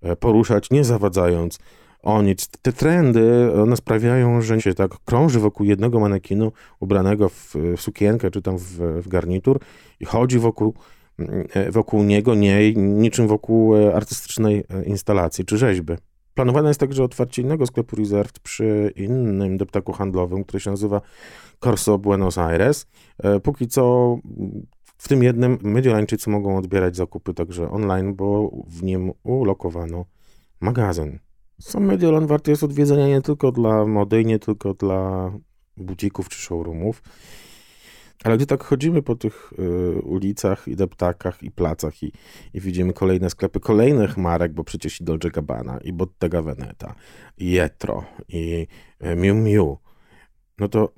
e, 0.03 0.17
poruszać, 0.17 0.71
nie 0.71 0.85
zawadzając 0.85 1.59
o 2.03 2.23
nic. 2.23 2.49
Te 2.63 2.73
trendy, 2.73 3.53
one 3.63 3.77
sprawiają, 3.77 4.43
że 4.43 4.61
się 4.61 4.75
tak 4.75 4.91
krąży 5.05 5.41
wokół 5.41 5.67
jednego 5.67 6.01
manekinu 6.01 6.53
ubranego 6.81 7.29
w, 7.29 7.55
sukienkę 7.77 8.31
czy 8.31 8.43
tam 8.43 8.59
w, 8.59 8.79
w 9.03 9.09
garnitur 9.09 9.61
i 10.01 10.05
chodzi 10.05 10.39
wokół, 10.39 10.75
mm, 11.19 11.47
e, 11.55 11.71
wokół 11.71 12.03
niego, 12.03 12.35
nie 12.35 12.73
niczym 12.75 13.29
wokół 13.29 13.77
e, 13.77 13.95
artystycznej 13.95 14.65
instalacji 14.87 15.45
czy 15.45 15.59
rzeźby. 15.59 15.95
Planowane 16.35 16.69
jest 16.69 16.81
także 16.81 17.05
otwarcie 17.05 17.43
innego 17.43 17.67
sklepu 17.67 17.97
Reserved 17.97 18.39
przy 18.39 18.93
innym 18.97 19.57
deptaku 19.57 19.93
handlowym, 19.93 20.45
który 20.45 20.61
się 20.61 20.71
nazywa 20.71 21.01
Corso 21.61 21.99
Buenos 21.99 22.39
Aires. 22.39 22.87
E, 23.19 23.41
póki 23.41 23.69
co 23.69 24.17
w 24.99 25.09
tym 25.09 25.23
jednym 25.23 25.59
Mediolańczycy 25.63 26.31
mogą 26.31 26.57
odbierać 26.57 26.97
zakupy 26.97 27.35
także 27.35 27.71
online, 27.71 28.15
bo 28.15 28.51
w 28.69 28.83
nim 28.83 29.13
ulokowano 29.23 30.05
magazyn. 30.61 31.19
Sam 31.61 31.85
Mediolan 31.85 32.27
warty 32.27 32.51
jest 32.51 32.63
odwiedzenia 32.63 33.09
nie 33.09 33.23
tylko 33.23 33.53
dla 33.53 33.87
mody, 33.87 34.25
nie 34.25 34.39
tylko 34.39 34.75
dla 34.75 35.33
bucików 35.77 36.29
czy 36.29 36.39
showroomów. 36.39 37.03
Ale 38.25 38.37
gdy 38.37 38.47
tak 38.47 38.65
chodzimy 38.65 39.03
po 39.03 39.15
tych 39.15 39.53
y, 39.59 40.01
ulicach 40.03 40.69
i 40.69 40.77
deptakach 40.77 41.43
i 41.43 41.51
placach 41.51 42.03
i, 42.03 42.13
i, 42.55 42.61
widzimy 42.61 42.93
kolejne 42.93 43.31
sklepy 43.31 43.61
kolejnych 43.61 44.17
marek, 44.17 44.53
bo 44.53 44.65
przecież 44.65 45.01
i 45.01 45.05
Dolce 45.05 45.31
Gabbana, 45.31 45.79
i 45.79 45.93
Bottega 45.93 46.43
Veneta, 46.43 46.95
i 47.39 47.51
Jetro, 47.51 48.05
i 48.29 48.67
y, 49.05 49.17
Miu 49.17 49.35
Miu, 49.35 49.79
no 50.59 50.69
to 50.69 50.93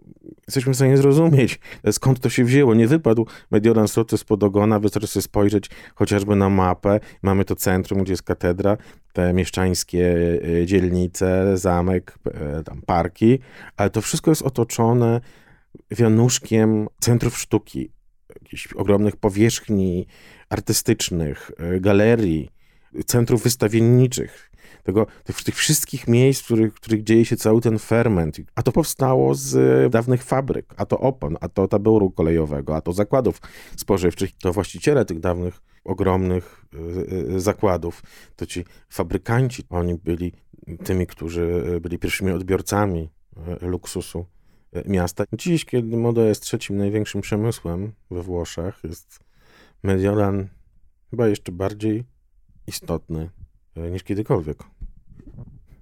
jesteśmy 0.47 0.73
w 0.73 0.77
stanie 0.77 0.97
zrozumieć, 0.97 1.61
skąd 1.93 2.21
to 2.21 2.31
się 2.31 2.45
wzięło. 2.45 2.75
Nie 2.75 2.89
wypadł 2.89 3.27
Mediolan 3.51 3.89
Soty 3.89 4.19
spod 4.19 4.43
ogona, 4.43 4.81
wystarczy 4.81 5.23
spojrzeć 5.23 5.71
chociażby 5.95 6.37
na 6.37 6.49
mapę. 6.49 7.01
Mamy 7.23 7.45
to 7.45 7.57
centrum, 7.57 8.03
gdzie 8.03 8.13
jest 8.13 8.23
katedra, 8.23 8.77
te 9.13 9.33
mieszczańskie 9.33 10.17
y, 10.45 10.67
dzielnice, 10.67 11.57
zamek, 11.57 12.19
y, 12.61 12.65
tam 12.65 12.83
parki, 12.83 13.39
ale 13.77 13.91
to 13.91 14.01
wszystko 14.01 14.31
jest 14.31 14.43
otoczone 14.43 15.21
wianuszkiem 15.91 16.87
centrów 17.01 17.39
sztuki, 17.39 17.93
jakichś 18.43 18.73
ogromnych 18.73 19.17
powierzchni 19.17 20.07
artystycznych, 20.49 21.51
e, 21.59 21.81
galerii, 21.81 22.51
centrów 23.07 23.43
wystawienniczych, 23.43 24.51
tego, 24.83 25.07
tych, 25.25 25.43
tych 25.43 25.55
wszystkich 25.55 26.09
miejsc, 26.09 26.43
w 26.43 26.45
których, 26.45 26.75
w 26.75 26.81
których 26.81 27.03
dzieje 27.03 27.25
się 27.25 27.37
cały 27.37 27.61
ten 27.61 27.79
ferment. 27.79 28.37
A 28.55 28.63
to 28.63 28.73
powstało 28.73 29.35
z 29.35 29.93
dawnych 29.93 30.23
fabryk, 30.23 30.75
a 30.77 30.87
to 30.87 30.99
opon, 30.99 31.37
a 31.41 31.49
to 31.49 31.69
taboru 31.69 32.11
kolejowego, 32.11 32.77
a 32.77 32.81
to 32.81 32.93
zakładów 32.93 33.41
spożywczych. 33.77 34.31
To 34.39 34.53
właściciele 34.53 35.05
tych 35.05 35.21
dawnych, 35.21 35.61
ogromnych 35.85 36.65
e, 36.75 37.37
e, 37.37 37.41
zakładów, 37.41 38.03
to 38.37 38.47
ci 38.47 38.65
fabrykanci, 38.89 39.63
oni 39.71 39.95
byli 39.95 40.33
tymi, 40.85 41.07
którzy 41.07 41.63
byli 41.81 41.99
pierwszymi 41.99 42.33
odbiorcami 42.33 43.09
luksusu 43.61 44.27
E, 44.73 44.89
miasta. 44.89 45.25
Dziś, 45.33 45.65
kiedy 45.65 45.97
moda 45.97 46.25
jest 46.25 46.43
trzecim 46.43 46.77
największym 46.77 47.21
przemysłem 47.21 47.93
we 48.11 48.23
Włoszech, 48.23 48.81
jest 48.85 49.21
Mediolan 49.83 50.49
chyba 51.11 51.29
jeszcze 51.29 51.53
bardziej 51.53 52.05
istotny 52.67 53.21
e, 53.21 53.31
niż 53.91 54.03
kiedykolwiek. 54.03 54.59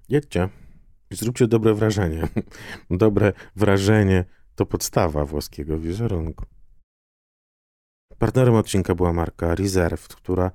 Jedźcie 0.09 0.49
i 1.11 1.17
zróbcie 1.17 1.47
dobre 1.47 1.75
wrażenie. 1.75 2.29
Dobre 2.91 3.33
wrażenie 3.57 4.25
to 4.55 4.67
podstawa 4.67 5.25
włoskiego 5.25 5.79
wizerunku. 5.79 6.47
Partnerem 8.19 8.55
odcinka 8.55 8.95
była 8.95 9.13
marka 9.13 9.55
Reserved, 9.55 10.15
która 10.15 10.51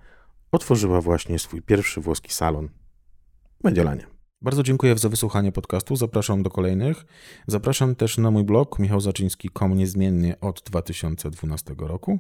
otworzyła 0.52 1.02
właśnie 1.02 1.40
swój 1.40 1.62
pierwszy 1.62 2.02
włoski 2.02 2.34
salon 2.34 2.70
Mediolanie. 3.64 4.08
Bardzo 4.42 4.64
dziękuję 4.64 4.98
za 4.98 5.10
wysłuchanie 5.10 5.52
podcastu. 5.52 5.96
Zapraszam 5.96 6.44
do 6.44 6.50
kolejnych. 6.50 7.06
Zapraszam 7.48 7.96
też 7.96 8.18
na 8.18 8.32
mój 8.32 8.44
blog 8.44 8.80
michałzaczyński.com 8.80 9.78
niezmiennie 9.78 10.40
od 10.40 10.62
2012 10.62 11.76
roku, 11.78 12.20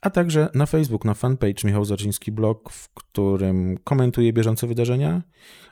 a 0.00 0.10
także 0.10 0.48
na 0.54 0.66
Facebook, 0.66 1.04
na 1.04 1.14
fanpage 1.14 1.64
Michał 1.64 1.84
Zaczyński 1.84 2.32
Blog, 2.32 2.72
w 2.72 2.88
którym 2.94 3.78
komentuję 3.84 4.32
bieżące 4.32 4.66
wydarzenia 4.66 5.22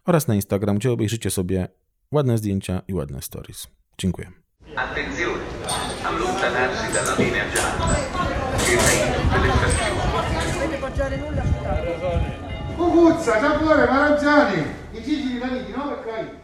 oraz 0.06 0.28
na 0.28 0.34
Instagram, 0.34 0.78
gdzie 0.78 0.92
obejrzycie 0.92 1.30
sobie 1.30 1.68
ładne 2.12 2.38
zdjęcia 2.38 2.82
i 2.88 2.94
ładne 2.94 3.22
stories. 3.22 3.66
Dziękuję. 3.98 4.30
Attenzione, 4.76 5.42
allontanarsi 6.04 6.92
dalla 6.94 7.14
linea 7.18 7.44
gialla. 7.54 7.88
Il 8.68 8.76
già 13.24 13.86
ragioni! 13.86 14.62
I 14.92 15.02
gigi 15.02 15.32
di 15.32 15.38
no? 15.76 15.96
Per 16.04 16.37